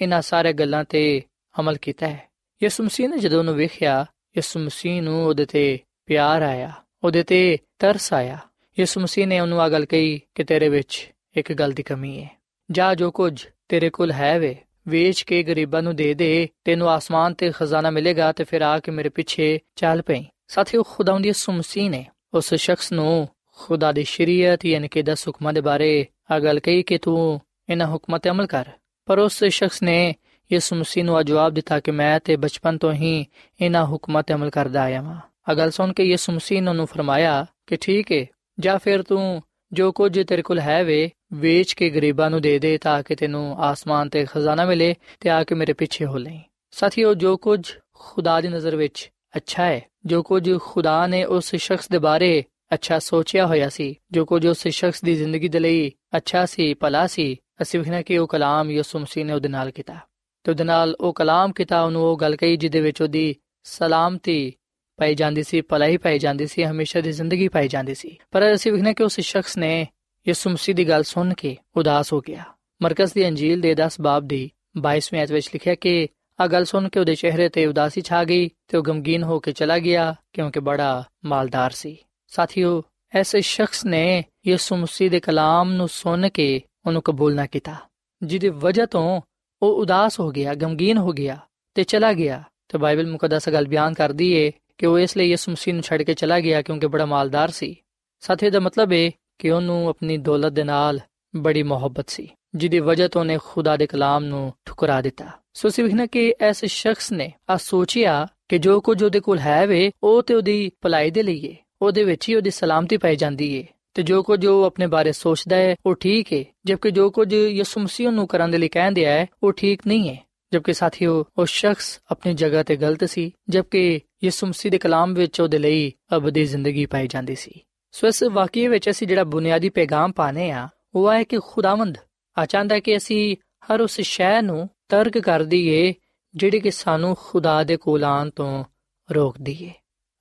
[0.00, 1.22] ਇਹਨਾਂ ਸਾਰੇ ਗੱਲਾਂ ਤੇ
[1.60, 2.28] ਅਮਲ ਕੀਤਾ ਹੈ।
[2.62, 6.72] ਯਿਸੂ ਮਸੀਹ ਨੇ ਜਦੋਂ ਉਹਨੂੰ ਵੇਖਿਆ, ਯਿਸੂ ਮਸੀਹ ਨੂੰ ਉਹਦੇ ਤੇ ਪਿਆਰ ਆਇਆ,
[7.04, 8.38] ਉਹਦੇ ਤੇ ਤਰਸ ਆਇਆ।
[8.78, 12.40] ਯਿਸੂ ਮਸੀਹ ਨੇ ਉਹਨੂੰ ਆ ਗੱਲ ਕਹੀ ਕਿ ਤੇਰੇ ਵਿੱਚ ਇੱਕ ਗੱਲ ਦੀ ਕਮੀ ਹੈ।
[12.70, 14.56] ਜਾ ਜੋ ਕੁਝ ਤੇਰੇ ਕੋਲ ਹੈ ਵੇ,
[14.88, 18.92] ਵੇਚ ਕੇ ਗਰੀਬਾਂ ਨੂੰ ਦੇ ਦੇ, ਤੈਨੂੰ ਆਸਮਾਨ ਤੇ ਖਜ਼ਾਨਾ ਮਿਲੇਗਾ ਤੇ ਫਿਰ ਆ ਕੇ
[18.92, 24.64] ਮੇਰੇ ਪਿੱਛੇ ਚੱਲ ਪਈ। ਸਾਥੀਓ, ਖੁਦਾਵੰਦੀ ਯਿਸੂ ਮਸੀਹ ਨੇ ਉਸ ਸ਼ਖਸ ਨੂੰ ਖੁਦਾ ਦੀ ਸ਼ਰੀਅਤ
[24.66, 27.40] ਯਾਨੀ ਕਿ ਦਸ ਹੁਕਮਾਂ ਦੇ ਬਾਰੇ ਆ ਗੱਲ ਕਹੀ ਕਿ ਤੂੰ
[27.70, 28.64] ਇਹਨਾਂ ਹੁਕਮਾਂ ਤੇ ਅਮਲ ਕਰ।
[29.06, 30.14] ਪਰ ਉਸ ਸ਼ਖਸ ਨੇ
[30.52, 33.26] ਯਿਸੂ ਮਸੀਹ ਨੂੰ ਜਵਾਬ ਦਿੱਤਾ ਕਿ ਮੈਂ ਤੇ ਬਚਪਨ ਤੋਂ ਹੀ
[33.60, 36.86] ਇਹਨਾਂ ਹੁਕਮਾਂ ਤੇ ਅਮਲ ਕਰਦਾ ਆਇਆ ਹਾਂ ਆ ਗੱਲ ਸੁਣ ਕੇ ਯਿਸੂ ਮਸੀਹ ਨੇ ਉਹਨੂੰ
[36.86, 38.26] ਫਰਮਾਇਆ ਕਿ ਠੀਕ ਹੈ
[38.60, 42.78] ਜਾਂ ਫਿਰ ਤੂੰ ਜੋ ਕੁਝ ਤੇਰੇ ਕੋਲ ਹੈ ਵੇ, ਵੇਚ ਕੇ ਗਰੀਬਾਂ ਨੂੰ ਦੇ ਦੇ
[42.78, 46.38] ਤਾਂ ਕਿ ਤੈਨੂੰ ਆਸਮਾਨ ਤੇ ਖਜ਼ਾਨਾ ਮਿਲੇ ਤੇ ਆ ਕੇ ਮੇਰੇ ਪਿੱਛੇ ਹੋ ਲੈ
[46.70, 51.88] ਸਾਥੀਓ, ਜੋ ਕੁਝ ਖੁਦਾ ਦੀ ਨਜ਼ਰ ਵਿੱਚ ਅੱਛਾ ਹੈ ਜੋ ਕੁਝ ਖੁਦਾ ਨੇ ਉਸ ਸ਼ਖਸ
[51.88, 56.46] ਦੇ ਬਾਰੇ ਅੱਛਾ ਸੋਚਿਆ ਹੋਇਆ ਸੀ। ਜੋ ਕੁਝ ਉਸ ਸ਼ਖਸ ਦੀ ਜ਼ਿੰਦਗੀ ਦੇ ਲਈ ਅੱਛਾ
[56.46, 59.96] ਸੀ, ਭਲਾ ਸੀ, ਅਸੀਂ ਵਿਖਣਾ ਕਿ ਉਹ ਕਲਾਮ ਯਿਸੂ ਮਸੀਹ ਨੇ ਉਹਦੇ ਨਾਲ ਕੀਤਾ।
[60.44, 64.54] ਤੇ ਉਹਦੇ ਨਾਲ ਉਹ ਕਲਾਮ ਕੀਤਾ, ਉਹਨੂੰ ਉਹ ਗੱਲ ਕਹੀ ਜਿਹਦੇ ਵਿੱਚ ਉਹਦੀ ਸਲਾਮਤੀ
[64.96, 68.72] ਪਾਈ ਜਾਂਦੀ ਸੀ, ਭਲਾਈ ਪਾਈ ਜਾਂਦੀ ਸੀ, ਹਮੇਸ਼ਾ ਦੀ ਜ਼ਿੰਦਗੀ ਪਾਈ ਜਾਂਦੀ ਸੀ। ਪਰ ਅਸੀਂ
[68.72, 69.88] ਵਿਖਣਾ ਕਿ ਉਸ ਸ਼ਖਸ ਨੇ
[70.28, 72.44] ਯਿਸੂ ਮਸੀਹ ਦੀ ਗੱਲ ਸੁਣ ਕੇ ਉਦਾਸ ਹੋ ਗਿਆ।
[72.82, 76.08] ਮਰਕਜ਼ ਦੀ ਅੰਜੀਲ ਦੇ 10 ਬਾਬ ਦੀ 22ਵੀਂ ਆਇਤ ਵਿੱਚ ਲਿਖਿਆ ਕਿ
[76.40, 79.52] ਆ ਗੱਲ ਸੁਣ ਕੇ ਉਹਦੇ ਚਿਹਰੇ ਤੇ ਉਦਾਸੀ ਛਾ ਗਈ ਤੇ ਉਹ ਗਮਗੀਨ ਹੋ ਕੇ
[79.52, 81.96] ਚਲਾ ਗਿਆ ਕਿਉਂਕਿ ਬੜਾ ਮਾਲਦਾਰ ਸੀ।
[82.34, 82.82] ਸਾਥੀਓ,
[83.14, 87.74] ਐਸੇ ਸ਼ਖਸ ਨੇ ਯਿਸੂ ਮਸੀਹ ਦੇ ਕਲਾਮ ਨੂੰ ਸੁਣ ਕੇ ਉਹਨੂੰ ਕਬੂਲ ਨਾ ਕੀਤਾ,
[88.22, 89.20] ਜਿਹਦੀ ਵਜ੍ਹਾ ਤੋਂ
[89.62, 91.38] ਉਹ ਉਦਾਸ ਹੋ ਗਿਆ, ਗਮਗੀਨ ਹੋ ਗਿਆ
[91.74, 95.52] ਤੇ ਚਲਾ ਗਿਆ। ਤੇ ਬਾਈਬਲ ਮੁਕੱਦਸ ਗੱਲ ਬਿਆਨ ਕਰਦੀ ਏ ਕਿ ਉਹ ਇਸ ਲਈ ਯਿਸੂ
[95.52, 97.76] ਮਸੀਹ ਨੂੰ ਛੱਡ ਕੇ ਚਲਾ ਗਿਆ ਕਿਉਂਕਿ ਬੜਾ ਮਾਲਦਾਰ ਸੀ।
[98.20, 101.00] ਸਾਥੀ ਦਾ ਮਤਲਬ ਏ ਕਿ ਉਹਨੂੰ ਆਪਣੀ ਦੌਲਤ ਦੇ ਨਾਲ
[101.36, 105.84] ਬੜੀ ਮੁਹੱਬਤ ਸੀ, ਜਿਹਦੀ ਵਜ੍ਹਾ ਤੋਂ ਉਹਨੇ ਖੁਦਾ ਦੇ ਕਲਾਮ ਨੂੰ ਠੁਕਰਾ ਦਿੱਤਾ। ਸੋ ਅਸੀਂ
[105.84, 110.22] ਵਿਖਣਾ ਕਿ ਐਸੇ ਸ਼ਖਸ ਨੇ ਆ ਸੋਚਿਆ ਕਿ ਜੋ ਕੁਝ ਉਹਦੇ ਕੋਲ ਹੈ ਵੇ, ਉਹ
[110.22, 114.02] ਤੇ ਉਹਦੀ ਭਲਾਈ ਦੇ ਲਈ ਏ। ਉਹਦੇ ਵਿੱਚ ਹੀ ਉਹਦੀ ਸਲਾਮਤੀ ਪਾਈ ਜਾਂਦੀ ਏ। ਤੇ
[114.02, 118.10] ਜੋ ਕੁਝ ਉਹ ਆਪਣੇ ਬਾਰੇ ਸੋਚਦਾ ਹੈ ਉਹ ਠੀਕ ਹੈ ਜਦਕਿ ਜੋ ਕੁਝ ਯਿਸੂ ਮਸੀਹ
[118.10, 122.34] ਨੂੰ ਕਰਨ ਦੇ ਲਈ ਕਹਿੰਦੇ ਆ ਉਹ ਠੀਕ ਨਹੀਂ ਹੈ ਜਦਕਿ ਸਾਥੀਓ, ਉਹ ਸ਼ਖਸ ਆਪਣੀ
[122.34, 127.06] ਜਗ੍ਹਾ ਤੇ ਗਲਤ ਸੀ, ਜਦਕਿ ਯਿਸੂ ਮਸੀਹ ਦੇ ਕਲਾਮ ਵਿੱਚ ਉਹਦੇ ਲਈ ਅਬਦੀ ਜ਼ਿੰਦਗੀ ਪਾਈ
[127.06, 131.38] ਜਾਂਦੀ ਸੀ। ਸੋ ਇਸ ਵਾਕਿਏ ਵਿੱਚ ਅਸੀਂ ਜਿਹੜਾ ਬੁਨਿਆਦੀ ਪੈਗਾਮ ਪਾਣੇ ਆ, ਉਹ ਹੈ ਕਿ
[131.46, 131.98] ਖੁਦਾਵੰਦ
[132.38, 135.94] ਆ ਚਾਹੁੰਦਾ ਕਿ ਅਸੀਂ ਹਰ ਉਸ ਸ਼ੈ ਨੂੰ ਤਰਕ ਕਰ ਦਈਏ
[136.34, 138.64] ਜਿਹੜੀ ਕਿ ਸਾਨੂੰ ਖੁਦਾ ਦੇ ਕੋਲ ਆਉਣ ਤੋਂ
[139.12, 139.70] ਰੋਕਦੀ ਏ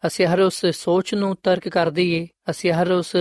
[0.08, 3.16] ਅਸੀਂ ਹਰ ਉਸ ਸੋਚ ਨੂੰ ਤਰਕ ਕਰ ਦਈਏ, ਅਸੀਂ ਹਰ ਉਸ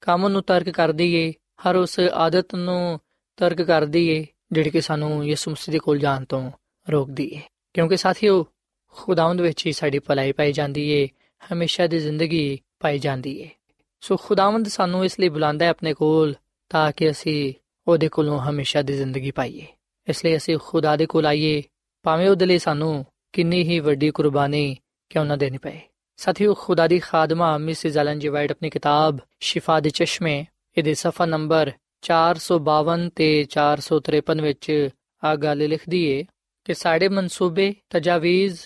[0.00, 3.00] ਕੰਮ ਨੂੰ ਤਰਕ ਕਰ ਦਈਏ, ਹਰ ਉਸ ਆਦਤ ਨੂੰ
[3.36, 6.50] ਤਰਕ ਕਰ ਦਈਏ, ਜਿਹੜੀ ਕਿ ਸਾਨੂੰ ਯਿਸੂ ਮਸੀਹ ਦੇ ਕੋਲ ਜਾਣ ਤੋਂ
[6.90, 7.40] ਰੋਕਦੀ ਏ।
[7.74, 8.46] ਕਿਉਂਕਿ ਸਾਥੀਓ,
[8.88, 11.08] ਖੁਦਾਵੰਦ ਵਿੱਚ ਹੀ ਸਾਡੀ ਭਲਾਈ ਪਾਈ ਜਾਂਦੀ ਏ,
[11.52, 13.50] ਹਮੇਸ਼ਾ ਦੀ ਜ਼ਿੰਦਗੀ ਪਾਈ ਜਾਂਦੀ ਏ।
[14.00, 16.34] ਸੋ ਖੁਦਾਵੰਦ ਸਾਨੂੰ ਇਸ ਲਈ ਬੁਲਾਉਂਦਾ ਹੈ ਆਪਣੇ ਕੋਲ,
[16.68, 17.54] ਤਾਂ ਕਿ ਅਸੀਂ
[17.88, 19.66] ਉਹਦੇ ਕੋਲੋਂ ਹਮੇਸ਼ਾ ਦੀ ਜ਼ਿੰਦਗੀ ਪਾਈਏ।
[20.08, 21.62] ਇਸ ਲਈ ਅਸੀਂ ਖੁਦਾ ਦੇ ਕੋਲ ਆਈਏ,
[22.02, 24.76] ਭਾਵੇਂ ਉਹਦੇ ਲਈ ਸਾਨੂੰ ਕਿੰਨੀ ਹੀ ਵੱਡੀ ਕੁਰਬਾਨੀ
[25.08, 25.80] ਕਿਉਂ ਨਾ ਦੇਣੀ ਪਏ।
[26.16, 30.44] ਸਾਥੀਓ, ਖੁਦਾ ਦੀ ਖਾਦਮਾ, ਮਿਸਿਸ ਐਲਨ ਜੀ ਵਾਈਟ ਆਪਣੀ ਕਿਤਾਬ ਸ਼ਿਫਾ ਦੇ ਚਸ਼ਮੇ,
[30.78, 31.72] ਇਹਦੇ ਸਫਾ ਨੰਬਰ
[32.02, 34.88] 452 ਤੇ 453 ਵਿੱਚ
[35.24, 36.24] ਆ ਗੱਲ ਲਿਖਦੀ ਏ
[36.64, 38.60] ਕਿ ਸਾਡੇ ਮਨਸੂਬੇ ਤਜਾਵੀਜ਼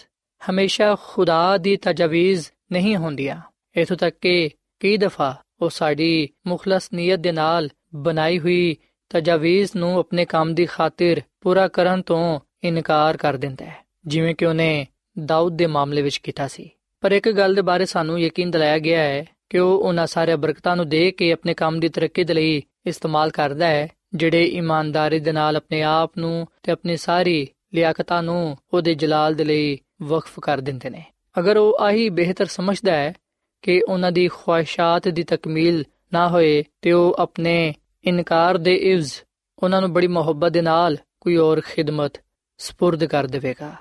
[0.50, 3.40] ਹਮੇਸ਼ਾ ਖੁਦਾ ਦੀ ਤਜਾਵੀਜ਼ ਨਹੀਂ ਹੁੰਦੀਆਂ।
[3.76, 8.76] ਇਥੋਂ ਤੱਕ ਕਿ ਕਈ ਦਫਾ ਉਹ ਸਾਡੀ ਮੁਖਲਸ ਨੀਅਤ ਦੇ ਨਾਲ ਬਣਾਈ ਹੋਈ
[9.10, 14.46] ਤਜਾਵੀਜ਼ ਨੂੰ ਆਪਣੇ ਕੰਮ ਦੀ ਖਾਤਰ ਪੂਰਾ ਕਰਨ ਤੋਂ ਇਨਕਾਰ ਕਰ ਦਿੰਦਾ ਹੈ, ਜਿਵੇਂ ਕਿ
[14.46, 14.86] ਉਹਨੇ
[15.24, 16.70] ਦਾਊਦ ਦੇ ਮਾਮਲੇ ਵਿੱਚ ਕੀਤਾ ਸੀ।
[17.01, 20.75] ਪਰ ਇੱਕ ਗੱਲ ਦੇ ਬਾਰੇ ਸਾਨੂੰ ਯਕੀਨ ਦਿਲਾਇਆ ਗਿਆ ਹੈ ਕਿ ਉਹ ਉਹਨਾਂ ਸਾਰੇ ਬਰਕਤਾਂ
[20.75, 25.31] ਨੂੰ ਦੇ ਕੇ ਆਪਣੇ ਕੰਮ ਦੀ ਤਰੱਕੀ ਦੇ ਲਈ ਇਸਤੇਮਾਲ ਕਰਦਾ ਹੈ ਜਿਹੜੇ ਇਮਾਨਦਾਰੀ ਦੇ
[25.31, 30.61] ਨਾਲ ਆਪਣੇ ਆਪ ਨੂੰ ਤੇ ਆਪਣੀ ਸਾਰੀ ਲਿਆਕਤਾਂ ਨੂੰ ਉਹਦੇ ਜਲਾਲ ਦੇ ਲਈ ਵਕਫ ਕਰ
[30.61, 31.03] ਦਿੰਦੇ ਨੇ
[31.39, 33.13] ਅਗਰ ਉਹ ਆਹੀ ਬਿਹਤਰ ਸਮਝਦਾ ਹੈ
[33.61, 35.83] ਕਿ ਉਹਨਾਂ ਦੀ ਖੁਆਇਸ਼ਾਤ ਦੀ ਤਕਮੀਲ
[36.13, 37.73] ਨਾ ਹੋਏ ਤੇ ਉਹ ਆਪਣੇ
[38.05, 39.13] ਇਨਕਾਰ ਦੇ ਇਵਜ਼
[39.59, 42.17] ਉਹਨਾਂ ਨੂੰ ਬੜੀ ਮੁਹੱਬਤ ਦੇ ਨਾਲ ਕੋਈ ਹੋਰ ਖਿਦਮਤ
[42.59, 43.75] سپرد ਕਰ ਦੇਵੇਗਾ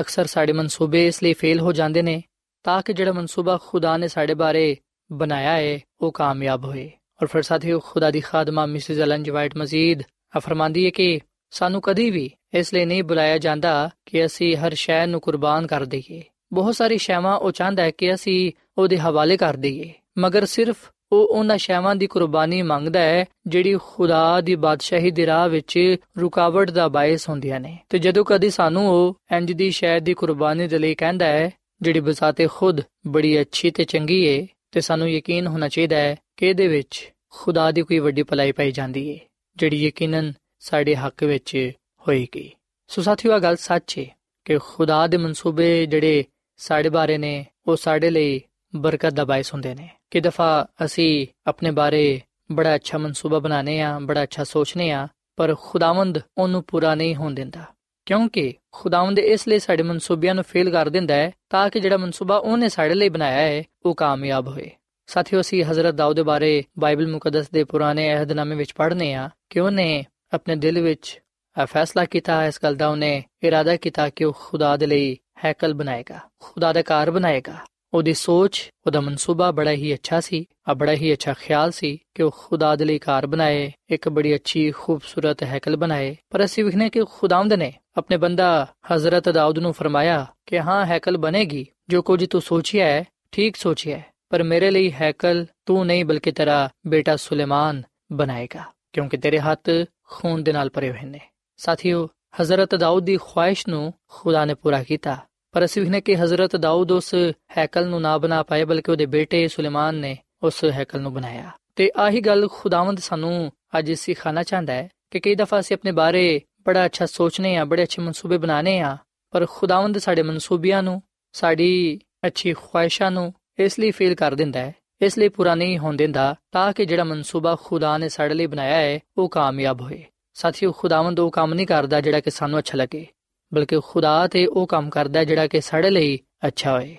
[0.00, 2.22] ਅਕਸਰ ਸਾਡੇ ਮਨਸੂਬੇ ਇਸ ਲਈ ਫੇਲ ਹੋ ਜਾਂਦੇ ਨੇ
[2.67, 4.77] ਤਾਂ ਕਿ ਜਿਹੜਾ ਮਨਸੂਬਾ ਖੁਦਾ ਨੇ ਸਾਡੇ ਬਾਰੇ
[5.11, 9.57] ਬਣਾਇਆ ਹੈ ਉਹ ਕਾਮਯਾਬ ਹੋਏ। ਔਰ ਫਿਰ ਸਾਥੀਓ, ਖੁਦਾ ਦੀ ਖਾਦਮਾ ਮਿਸਿਸ ਐਲਨ ਜੀ ਵਾਈਟ
[9.57, 10.01] ਮਜ਼ੀਦ
[10.37, 11.19] ਫਰਮਾਂਦੀ ਹੈ ਕਿ
[11.51, 15.85] ਸਾਨੂੰ ਕਦੀ ਵੀ ਇਸ ਲਈ ਨਹੀਂ ਬੁਲਾਇਆ ਜਾਂਦਾ ਕਿ ਅਸੀਂ ਹਰ ਸ਼ੈ ਨੂੰ ਕੁਰਬਾਨ ਕਰ
[15.85, 20.77] ਦਈਏ। ਬਹੁਤ ਸਾਰੀ ਸ਼ੈਵਾਂ ਉਹ ਚਾਹੁੰਦਾ ਹੈ ਕਿ ਅਸੀਂ ਉਹਦੇ ਹਵਾਲੇ ਕਰ ਦਈਏ। ਮਗਰ ਸਿਰਫ
[21.11, 26.71] ਉਹ ਉਹਨਾਂ ਸ਼ੈਵਾਂ ਦੀ ਕੁਰਬਾਨੀ ਮੰਗਦਾ ਹੈ, ਜਿਹੜੀ ਖੁਦਾ ਦੀ ਬਾਦਸ਼ਾਹੀ ਦੀ ਰਾਹ ਵਿੱਚ ਰੁਕਾਵਟ
[26.71, 30.79] ਦਾ ਬਾਇਸ ਹੁੰਦੀਆਂ ਨੇ। ਤੇ ਜਦੋਂ ਕਦੀ ਸਾਨੂੰ ਉਹ ਇੰਜ ਦੀ ਸ਼ੈ ਦੀ ਕੁਰਬਾਨੀ ਦੇ
[30.79, 35.67] ਲਈ ਕਹਿੰਦਾ ਹੈ ਜਿਹੜੀ ਬਸਾਤੇ ਖੁਦ ਬੜੀ ਅੱਛੀ ਤੇ ਚੰਗੀ ਏ, ਤੇ ਸਾਨੂੰ ਯਕੀਨ ਹੋਣਾ
[35.67, 39.19] ਚਾਹੀਦਾ ਹੈ ਕਿ ਇਹਦੇ ਵਿੱਚ ਖੁਦਾ ਦੀ ਕੋਈ ਵੱਡੀ ਭਲਾਈ ਪਾਈ ਜਾਂਦੀ ਏ,
[39.57, 41.71] ਜਿਹੜੀ ਯਕੀਨਨ ਸਾਡੇ ਹੱਕ ਵਿੱਚ
[42.07, 42.51] ਹੋਏਗੀ।
[42.87, 44.07] ਸੋ ਸਾਥੀਓ ਆ ਗੱਲ ਸੱਚ ਏ
[44.45, 46.23] ਕਿ ਖੁਦਾ ਦੇ ਮਨਸੂਬੇ ਜਿਹੜੇ
[46.57, 48.41] ਸਾਡੇ ਬਾਰੇ ਨੇ, ਉਹ ਸਾਡੇ ਲਈ
[48.75, 53.99] ਬਰਕਤ ਦਾ ਬਾਇਸ ਹੁੰਦੇ ਨੇ। ਕਿ ਦਫਾ ਅਸੀਂ ਆਪਣੇ ਬਾਰੇ ਬੜਾ ਅੱਛਾ ਮਨਸੂਬਾ ਬਣਾਨੇ ਆ
[53.99, 57.63] ਬੜਾ ਅੱਛਾ ਸੋਚਨੇ ਆ ਪਰ ਖੁਦਾਵੰਦ ਉਹਨੂੰ ਪੂਰਾ ਨਹੀਂ ਹੋਣ ਦਿੰਦਾ।
[58.07, 62.37] ਕਿਉਂਕਿ ਖੁਦਾਵੰਦ ਇਸ ਲਈ ਸਾਡੇ ਮਨਸੂਬਿਆਂ ਨੂੰ ਫੇਲ ਕਰ ਦਿੰਦਾ ਹੈ ਤਾਂ ਕਿ ਜਿਹੜਾ ਮਨਸੂਬਾ
[62.37, 64.71] ਉਹਨੇ ਸਾਡੇ ਲਈ ਬਣਾਇਆ ਹੈ, ਉਹ ਕਾਮਯਾਬ ਹੋਏ।
[65.07, 69.59] ਸਾਥੀਓ, ਅਸੀਂ ਹਜ਼ਰਤ ਦਾਊਦ ਦੇ ਬਾਰੇ ਬਾਈਬਲ ਮੁਕੱਦਸ ਦੇ ਪੁਰਾਣੇ ਅਹਿਦਨਾਮੇ ਵਿੱਚ ਪੜ੍ਹਨੇ ਆ ਕਿ
[69.59, 71.21] ਉਹਨੇ ਆਪਣੇ ਦਿਲ ਵਿੱਚ
[71.61, 75.73] ਇਹ ਫੈਸਲਾ ਕੀਤਾ, ਇਸ ਗੱਲ ਦਾ ਉਹਨੇ ਇਰਾਦਾ ਕੀਤਾ ਕਿ ਉਹ ਖੁਦਾ ਦੇ ਲਈ ਹੈਕਲ
[75.73, 77.55] ਬਣਾਏਗਾ, ਖੁਦਾ ਦਾ ਘਰ ਬਣਾਏਗਾ।
[77.93, 82.23] ਉਹਦੀ ਸੋਚ, ਉਹਦਾ ਮਨਸੂਬਾ ਬੜਾ ਹੀ ਅੱਛਾ ਸੀ, ਆ ਬੜਾ ਹੀ ਅੱਛਾ ਖਿਆਲ ਸੀ ਕਿ
[82.23, 86.89] ਉਹ ਖੁਦਾ ਦੇ ਲਈ ਘਰ ਬਣਾਏ, ਇੱਕ ਬੜੀ ਅੱਛੀ, ਖੂਬਸੂਰਤ ਹੈਕਲ ਬਣਾਏ। ਪਰ ਅਸੀਂ ਵਿਖਨੇ
[86.89, 92.23] ਕਿ ਖੁਦਾਵੰਦ ਨੇ ਆਪਣੇ ਬੰਦਾ ਹਜ਼ਰਤ ਦਾਊਦ ਨੂੰ ਫਰਮਾਇਆ ਕਿ ਹਾਂ ਹੈਕਲ ਬਣੇਗੀ ਜੋ ਕੁਝ
[92.25, 97.15] ਤੂੰ ਸੋਚਿਆ ਹੈ ਠੀਕ ਸੋਚਿਆ ਹੈ ਪਰ ਮੇਰੇ ਲਈ ਹੈਕਲ ਤੂੰ ਨਹੀਂ ਬਲਕਿ ਤੇਰਾ ਬੇਟਾ
[97.15, 97.81] ਸੁਲੇਮਾਨ
[98.13, 99.69] ਬਣਾਏਗਾ ਕਿਉਂਕਿ ਤੇਰੇ ਹੱਥ
[100.07, 101.19] ਖੂਨ ਦੇ ਨਾਲ ਭਰੇ ਹੋਏ ਨੇ
[101.59, 102.07] ਸਾਥੀਓ
[102.41, 105.17] ਹਜ਼ਰਤ ਦਾਊਦ ਦੀ ਖੁਆਇਸ਼ ਨੂੰ ਖੁਦਾ ਨੇ ਪੂਰਾ ਕੀਤਾ
[105.53, 107.13] ਪਰ ਅਸੀਂ ਵੀ ਕਿ ਹਜ਼ਰਤ ਦਾਊਦ ਉਸ
[107.57, 111.89] ਹੈਕਲ ਨੂੰ ਨਾ ਬਣਾ ਪਾਏ ਬਲਕਿ ਉਹਦੇ ਬੇਟੇ ਸੁਲੇਮਾਨ ਨੇ ਉਸ ਹੈਕਲ ਨੂੰ ਬਣਾਇਆ ਤੇ
[111.97, 116.85] ਆਹੀ ਗੱਲ ਖੁਦਾਵੰਦ ਸਾਨੂੰ ਅੱਜ ਸਿਖਾਣਾ ਚਾਹੁੰਦਾ ਹੈ ਕਿ ਕਈ ਦਫਾ ਅਸੀਂ ਆਪਣੇ ਬਾਰੇ ਬੜਾ
[116.85, 118.97] ਅੱਛਾ ਸੋਚਨੇ ਆ, ਬੜੇ ਅੱਛੇ ਮਨਸੂਬੇ ਬਣਾਣੇ ਆ,
[119.31, 121.01] ਪਰ ਖੁਦਾਵੰਦ ਸਾਡੇ ਮਨਸੂਬਿਆਂ ਨੂੰ,
[121.33, 125.95] ਸਾਡੀ ਅੱਛੀ ਖੁਆਇਸ਼ਾਂ ਨੂੰ ਇਸ ਲਈ ਫੇਲ ਕਰ ਦਿੰਦਾ ਹੈ, ਇਸ ਲਈ ਪੂਰਾ ਨਹੀਂ ਹੋਣ
[125.95, 130.03] ਦਿੰਦਾ, ਤਾਂ ਕਿ ਜਿਹੜਾ ਮਨਸੂਬਾ ਖੁਦਾ ਨੇ ਸਾਡੇ ਲਈ ਬਣਾਇਆ ਹੈ, ਉਹ ਕਾਮਯਾਬ ਹੋਏ।
[130.33, 133.07] ਸਾਥੀਓ, ਖੁਦਾਵੰਦ ਉਹ ਕੰਮ ਨਹੀਂ ਕਰਦਾ ਜਿਹੜਾ ਕਿ ਸਾਨੂੰ ਅੱਛਾ ਲੱਗੇ,
[133.53, 136.97] ਬਲਕਿ ਖੁਦਾ ਤੇ ਉਹ ਕੰਮ ਕਰਦਾ ਜਿਹੜਾ ਕਿ ਸਾਡੇ ਲਈ ਅੱਛਾ ਹੋਏ।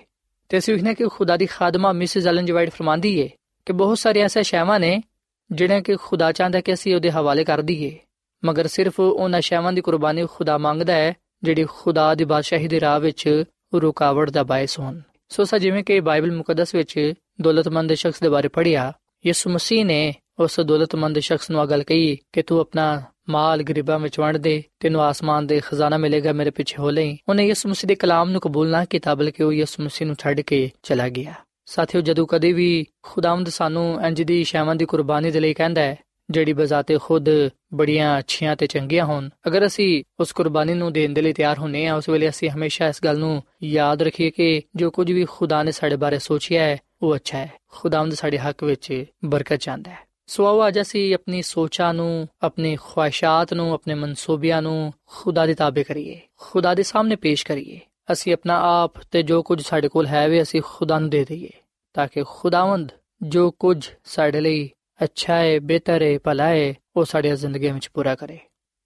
[0.49, 3.29] ਤੇ ਅਸੀਂ ਵੇਖਨੇ ਕਿ ਖੁਦਾ ਦੀ ਖਾਦਮਾ ਮਿਸਿਸ ਐਲਨ ਜੀ ਵਾਈਟ ਫਰਮਾਂਦੀ ਏ
[3.65, 5.03] ਕਿ ਬਹੁਤ ਸਾਰੀਆਂ ਐਸੇ ਸ਼ੈਵਾਂ ਨੇ,
[5.51, 7.99] ਜਿਹੜੀਆਂ ਕਿ ਖੁਦਾ ਚਾਹੁੰਦਾ ਕਿ ਅਸੀਂ ਉਹਦੇ ਹਵਾਲੇ ਕਰ ਦਈਏ।
[8.45, 12.99] ਮਗਰ ਸਿਰਫ ਉਹਨਾਂ ਸ਼ੈਵਾਂ ਦੀ ਕੁਰਬਾਨੀ ਖੁਦਾ ਮੰਗਦਾ ਹੈ, ਜਿਹੜੀ ਖੁਦਾ ਦੀ ਬਾਦਸ਼ਾਹੀ ਦੇ ਰਾਹ
[12.99, 13.43] ਵਿੱਚ
[13.75, 14.99] ਰੁਕਾਵਟ ਦਾ ਬਾਇਸ ਹੋਣ।
[15.29, 18.93] ਸੋ ਸਾ ਜਿਵੇਂ ਕਿ ਬਾਈਬਲ ਮੁਕੱਦਸ ਵਿੱਚ ਦੌਲਤਮੰਦ ਸ਼ਖਸ ਦੇ ਬਾਰੇ ਪੜ੍ਹਿਆ,
[19.25, 23.99] ਯਿਸੂ ਮਸੀਹ ਨੇ ਉਸ ਦੌਲਤਮੰਦ ਸ਼ਖਸ ਨੂੰ ਆ ਗੱਲ ਕਹੀ ਕਿ ਤੂੰ ਆਪਣਾ ਮਾਲ ਗਰੀਬਾਂ
[23.99, 27.87] ਵਿੱਚ ਵੰਡ ਦੇ, ਤੈਨੂੰ ਆਸਮਾਨ ਦੇ ਖਜ਼ਾਨਾ ਮਿਲੇਗਾ ਮੇਰੇ ਪਿੱਛੇ ਹੋ ਲਈ। ਉਹਨੇ ਯਿਸੂ ਮਸੀਹ
[27.87, 31.33] ਦੇ ਕਲਾਮ ਨੂੰ ਕਬੂਲ ਨਾ ਕੀਤਾ, ਬਲਕਿ ਉਹ ਯਿਸੂ ਮਸੀਹ ਨੂੰ ਛੱਡ ਕੇ ਚਲਾ ਗਿਆ।
[31.65, 35.97] ਸਾਥੀਓ, ਜਦੋਂ ਕਦੇ ਵੀ ਖੁਦਾਵੰਦ ਸਾਨੂੰ ਇੰਜ ਦੀ ਸ਼ੈਵਾਂ ਦੀ ਕੁਰਬਾਨੀ ਦੇ ਲਈ ਕਹਿੰਦਾ ਹੈ
[36.29, 37.29] ਜਿਹੜੀ ਬਜ਼ਾਤੇ ਖੁਦ
[37.73, 41.87] ਬੜੀਆਂ ਅੱਛੀਆਂ ਤੇ ਚੰਗੀਆਂ ਹੋਣ। ਅਗਰ ਅਸੀਂ ਉਸ ਕੁਰਬਾਨੀ ਨੂੰ ਦੇਣ ਦੇ ਲਈ ਤਿਆਰ ਹੁੰਨੇ
[41.87, 45.63] ਆ, ਉਸ ਵੇਲੇ ਅਸੀਂ ਹਮੇਸ਼ਾ ਇਸ ਗੱਲ ਨੂੰ ਯਾਦ ਰੱਖੀਏ ਕਿ ਜੋ ਕੁਝ ਵੀ ਖੁਦਾ
[45.63, 49.97] ਨੇ ਸਾਡੇ ਬਾਰੇ ਸੋਚਿਆ ਹੈ, ਉਹ ਅੱਛਾ ਹੈ। ਖੁਦਾਵੰਦ ਸਾਡੇ ਹੱਕ ਵਿੱਚ ਬਰਕਤ ਚਾਹੁੰਦਾ ਹੈ।
[50.27, 55.53] ਸੋ ਆਓ ਅੱਜ ਅਸੀਂ ਆਪਣੀ ਸੋਚਾਂ ਨੂੰ, ਆਪਣੀ ਖੁਆਇਸ਼ਾਂ ਨੂੰ, ਆਪਣੇ ਮਨਸੂਬਿਆਂ ਨੂੰ ਖੁਦਾ ਦੇ
[55.53, 57.79] ਤਾਬੇ ਕਰੀਏ, ਖੁਦਾ ਦੇ ਸਾਹਮਣੇ ਪੇਸ਼ ਕਰੀਏ।
[58.11, 61.49] ਅਸੀਂ ਆਪਣਾ ਆਪ ਤੇ ਜੋ ਕੁਝ ਸਾਡੇ ਕੋਲ ਹੈ ਵੀ ਅਸੀਂ ਖੁਦਾ ਨੂੰ ਦੇ ਦਈਏ,
[61.93, 64.69] ਤਾਂ ਕਿ ਖੁਦਾਵੰਦ ਜੋ ਕੁਝ ਸਾਡੇ ਲਈ
[65.03, 68.39] ਅੱਛਾ ਹੈ ਬਿਹਤਰ ਹੈ ਭਲਾ ਹੈ ਉਹ ਸਾਡੀ ਜ਼ਿੰਦਗੀ ਵਿੱਚ ਪੂਰਾ ਕਰੇ।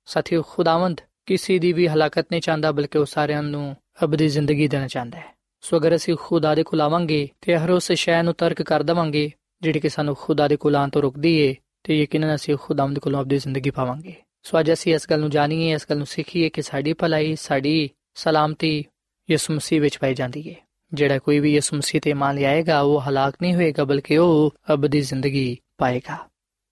[0.06, 4.88] ਸਾਥੀਓ, ਖੁਦਾਵੰਦ ਕਿਸੇ ਦੀ ਵੀ ਹਲਾਕਤ ਨਹੀਂ ਚਾਹੁੰਦਾ, ਬਲਕਿ ਉਹ ਸਾਰਿਆਂ ਨੂੰ ਅਬਦੀ ਜ਼ਿੰਦਗੀ ਦੇਣਾ
[4.88, 8.62] ਚਾਹੁੰਦਾ ਹੈ। ਸੋ ਅਗਰ ਅਸੀਂ ਖੁਦਾ ਦੇ ਕੋਲ ਆਵਾਂਗੇ ਤੇ ਹਰ ਉਸ ਸ਼ੈ ਨੂੰ ਤਰਕ
[8.62, 12.56] ਕਰ ਦਵਾਂਗੇ, ਜਿਹੜੀ ਕਿ ਸਾਨੂੰ ਖੁਦਾ ਦੇ ਕੋਲ ਆਉਣ ਤੋਂ ਰੁਕਦੀ ਏ, ਤੇ ਯਕੀਨਨ ਅਸੀਂ
[12.62, 16.08] ਖੁਦਾਵੰਦ ਕੋਲੋਂ ਅਬਦੀ ਜ਼ਿੰਦਗੀ ਪਾਵਾਂਗੇ। ਸੋ ਅੱਜ ਅਸੀਂ ਇਸ ਗੱਲ ਨੂੰ ਜਾਣੀਏ, ਇਸ ਗੱਲ ਨੂੰ
[16.08, 18.86] ਸਿੱਖੀਏ ਕਿ ਸਾਡੀ ਭਲਾਈ, ਸਾਡੀ ਸਲਾਮਤੀ
[19.32, 20.56] ਯਿਸੂ ਮਸੀਹ ਵਿੱਚ ਪਾਈ ਜਾਂਦੀ ਏ।
[20.94, 25.02] ਜਿਹੜਾ ਕੋਈ ਵੀ ਯਿਸੂ ਮਸੀਹ ਤੇ ਮੰਨ ਲਿਆਏਗਾ, ਉਹ ਹਲਾਕ ਨਹੀਂ ਹੋਏਗਾ, ਬਲਕਿ ਉਹ ਅਬਦੀ
[25.02, 26.18] ਜ਼ਿੰਦਗੀ ਪਾਏਗਾ।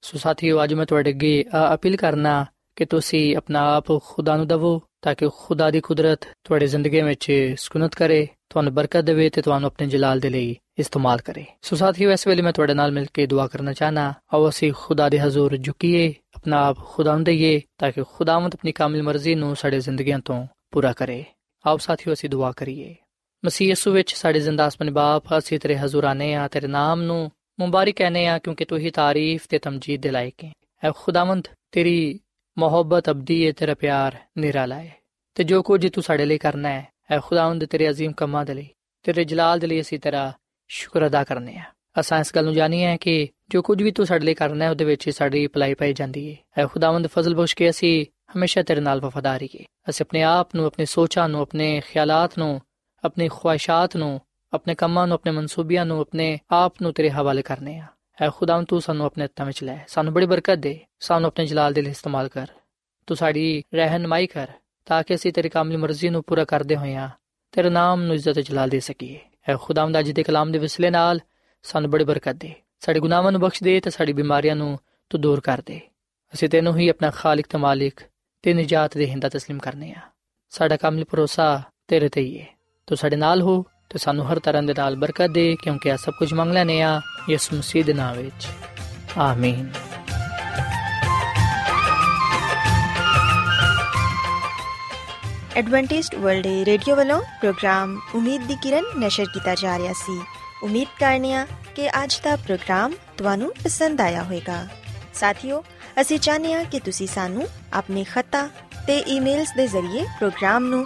[0.02, 1.34] ਸੋ ਸਾਥੀਓ, ਅੱਜ ਮੈਂ ਤੁਹਾਡੇ ਅੱਗੇ
[1.74, 2.46] ਅਪੀਲ ਕਰਨਾ
[2.76, 7.28] ਕਿ ਤੁਸੀਂ ਆਪਣਾ ਆਪ ਖੁਦਾ ਨੂੰ ਦਵੋ ਤਾਂ ਕਿ ਖੁਦਾ ਦੀ ਕੁਦਰਤ ਤੁਹਾਡੀ ਜ਼ਿੰਦਗੀ ਵਿੱਚ
[7.58, 12.12] ਸਕੂਨਤ ਕਰੇ, ਤੁਹਾਨੂੰ ਬਰਕਤ ਦੇਵੇ ਤੇ ਤੁਹਾਨੂੰ ਆਪਣੇ ਜਲਾਲ ਦੇ ਲਈ ਇਸਤੇਮਾਲ ਕਰੇ। ਸੋ ਸਾਥੀਓ,
[12.12, 15.58] ਇਸ ਵੇਲੇ ਮੈਂ ਤੁਹਾਡੇ ਨਾਲ ਮਿਲ ਕੇ ਦੁਆ ਕਰਨਾ ਚਾਹਨਾ, ਆਓ ਅਸੀਂ ਖੁਦਾ ਦੇ ਹਜ਼ੂਰ
[15.58, 20.20] ਝੁਕੀਏ, ਆਪਣਾ ਆਪ ਖੁਦਾ ਨੂੰ ਦਈਏ ਤਾਂ ਕਿ ਖੁਦਾਵੰਦ ਆਪਣੀ ਕਾਮਿਲ ਮਰਜ਼ੀ ਨੂੰ ਸਾਡੇ ਜ਼ਿੰਦਗੀਆਂ
[20.20, 21.24] ਤੋਂ ਪੂਰਾ ਕਰੇ।
[21.68, 22.96] ਆਓ ਸਾਥੀਓ, ਅਸੀਂ ਦੁਆ ਕਰੀਏ।
[23.46, 27.32] ਮਸੀਹ ਯਿਸੂ ਵਿੱਚ ਸਾਡੇ ਜ਼ਿੰਦਾ ਅਸਮਾਨੀ ਬਾਪ, ਅਸੀਂ ਤੇਰੇ ਹਜ਼ੂਰ ਆਨੇ ਆ, ਤੇਰੇ ਨਾਮ ਨੂੰ
[27.62, 30.52] ਮੁਬਾਰਕ ਕਹਨੇ ਆ ਕਿਉਂਕਿ ਤੂੰ ਹੀ ਤਾਰੀਫ ਤੇ ਤਮਜੀਦ ਦੇ ਲਾਇਕ ਹੈ।
[30.84, 32.20] ਐ ਖੁਦਾਵੰਦ, ਤੇਰੀ
[32.58, 34.96] ਮੁਹੱਬਤ, ਅਬਦੀ ਹੈ ਤੇਰਾ ਪਿਆਰ ਨਿਰਾਲਾ ਹੈ
[35.38, 38.68] ਤੇ ਜੋ ਕੁਝ ਤੂੰ ਸਾਡੇ ਲਈ ਕਰਨਾ ਹੈ, ਐ ਖੁਦਾਵੰਦ ਤੇਰੇ ਅਜ਼ੀਮ ਕੰਮਾਂ ਦੇ ਲਈ,
[39.06, 40.32] ਤੇਰੇ ਜਲਾਲ ਦੇ ਲਈ ਅਸੀਂ ਤੇਰਾ
[40.70, 41.64] ਸ਼ੁਕਰ ਅਦਾ ਕਰਨੇ ਆ
[42.00, 44.70] ਅਸਾਂ ਇਸ ਗੱਲ ਨੂੰ ਜਾਣੀ ਹੈ ਕਿ ਜੋ ਕੁਝ ਵੀ ਤੂੰ ਸਾਡੇ ਲਈ ਕਰਨਾ ਹੈ,
[44.70, 48.82] ਉਹਦੇ ਵਿੱਚ ਸਾਡੀ ਭਲਾਈ ਪਾਈ ਜਾਂਦੀ ਹੈ ਐ ਖੁਦਾਵੰਦ ਫਜ਼ਲ ਬਖਸ਼ ਕੇ ਅਸੀਂ ਹਮੇਸ਼ਾ ਤੇਰੇ
[48.82, 52.62] ਨਾਲ ਵਫਾਦਾਰੀ ਕੀ ਅਸੀਂ ਆਪਣੇ ਆਪ ਨੂੰ, ਆਪਣੇ ਸੋਚਾਂ ਨੂੰ, ਆਪਣੇ ਖਿਆਲਾਤ ਨੂੰ,
[53.04, 54.20] ਆਪਣੀ ਖੁਆਇਸ਼ਾਤ ਨੂੰ
[54.53, 57.87] ਆਪਣੇ ਕੰਮਾਂ ਨੂੰ ਆਪਣੇ ਮਨਸੂਬਿਆਂ ਨੂੰ ਆਪਣੇ ਆਪ ਨੂੰ ਤੇਰੇ ਹਵਾਲੇ ਕਰਨੇ ਆ
[58.23, 61.73] ਐ ਖੁਦਾਵੰ ਤੂੰ ਸਾਨੂੰ ਆਪਣੇ ਹੱਥਾਂ ਵਿੱਚ ਲੈ ਸਾਨੂੰ ਬੜੀ ਬਰਕਤ ਦੇ ਸਾਨੂੰ ਆਪਣੇ ਜਲਾਲ
[61.73, 62.47] ਦੇ ਲਈ ਇਸਤੇਮਾਲ ਕਰ
[63.09, 64.49] ਤੂੰ ਸਾਡੀ ਰਹਿਨਮਾਈ ਕਰ
[64.87, 67.09] ਤਾਂ ਕਿ ਅਸੀਂ ਤੇਰੀ ਕਾਮਿਲ ਮਰਜ਼ੀ ਨੂੰ ਪੂਰਾ ਕਰਦੇ ਹੋਈਆਂ
[67.53, 69.19] ਤੇਰੇ ਨਾਮ ਨੂੰ ਇੱਜ਼ਤ ਤੇ ਜਲਾਲ ਦੇ ਸਕੀਏ
[69.49, 71.21] ਐ ਖੁਦਾਵੰਦ ਅੱਜ ਦੇ ਕਲਾਮ ਦੇ ਵਸਿਲੇ ਨਾਲ
[71.65, 74.79] ਸਾਨੂੰ ਬੜੀ ਬਰਕਤ ਦੇ ਸਾਡੇ ਗੁਨਾਹਾਂ ਨੂੰ ਬਖਸ਼ ਦੇ ਤੇ ਸਾਡੀ ਬਿਮਾਰੀਆਂ ਨੂੰ
[75.11, 75.81] ਤੂੰ ਦੂਰ ਕਰ ਦੇ
[76.33, 78.01] ਅਸੀਂ ਤੈਨੂੰ ਹੀ ਆਪਣਾ ਖਾਲਕ ਤੇ ਮਾਲਿਕ
[78.45, 80.01] ਤੇ ਨਜਾਤ ਦੇ ਹਿੰਦਾ تسلیم ਕਰਨੇ ਆ
[80.53, 82.47] ਸਾਡਾ ਕਾਮਿਲ ਭਰੋਸਾ ਤੇਰੇ ਤੇ ਹੀ ਹੈ
[82.87, 86.12] ਤੂੰ ਸਾਡੇ ਨਾਲ ਹੋ ਤੇ ਸਾਨੂੰ ਹਰ ਤਰ੍ਹਾਂ ਦੇ ਨਾਲ ਬਰਕਤ ਦੇ, ਕਿਉਂਕਿ ਇਹ ਸਭ
[86.12, 88.48] ਕੁਝ ਮੰਗ ਲੈਨੇ ਆ ਯਿਸੂ ਮਸੀਹ ਦੇ ਨਾਮ ਵਿੱਚ।
[89.18, 89.72] ਆਮੀਨ।
[95.56, 100.22] ਐਡਵੈਂਟਿਸਟ ਵਰਲਡ ਰੇਡੀਓ ਵੱਲੋਂ ਪ੍ਰੋਗਰਾਮ ਉਮੀਦ ਦੀ ਕਿਰਨ ਨਿਸ਼ਰ ਕੀਤਾ ਜਾ ਰਿਹਾ ਸੀ।
[100.64, 104.68] ਉਮੀਦ ਕਰਨੀਆ ਕਿ ਅੱਜ ਦਾ ਪ੍ਰੋਗਰਾਮ ਤੁਹਾਨੂੰ ਪਸੰਦ ਆਇਆ ਹੋਵੇਗਾ।
[105.14, 105.64] ਸਾਥੀਓ,
[106.02, 108.48] ਅਸੀਂ ਚਾਹਨੀਆ ਕਿ ਤੁਸੀਂ ਸਾਨੂੰ ਆਪਣੇ ਖਤਾ
[108.88, 110.86] ਤੇ ਈਮੇਲਸ ਦੇ ਜ਼ਰੀਏ ਪ੍ਰੋਗਰਾਮ ਨੂੰ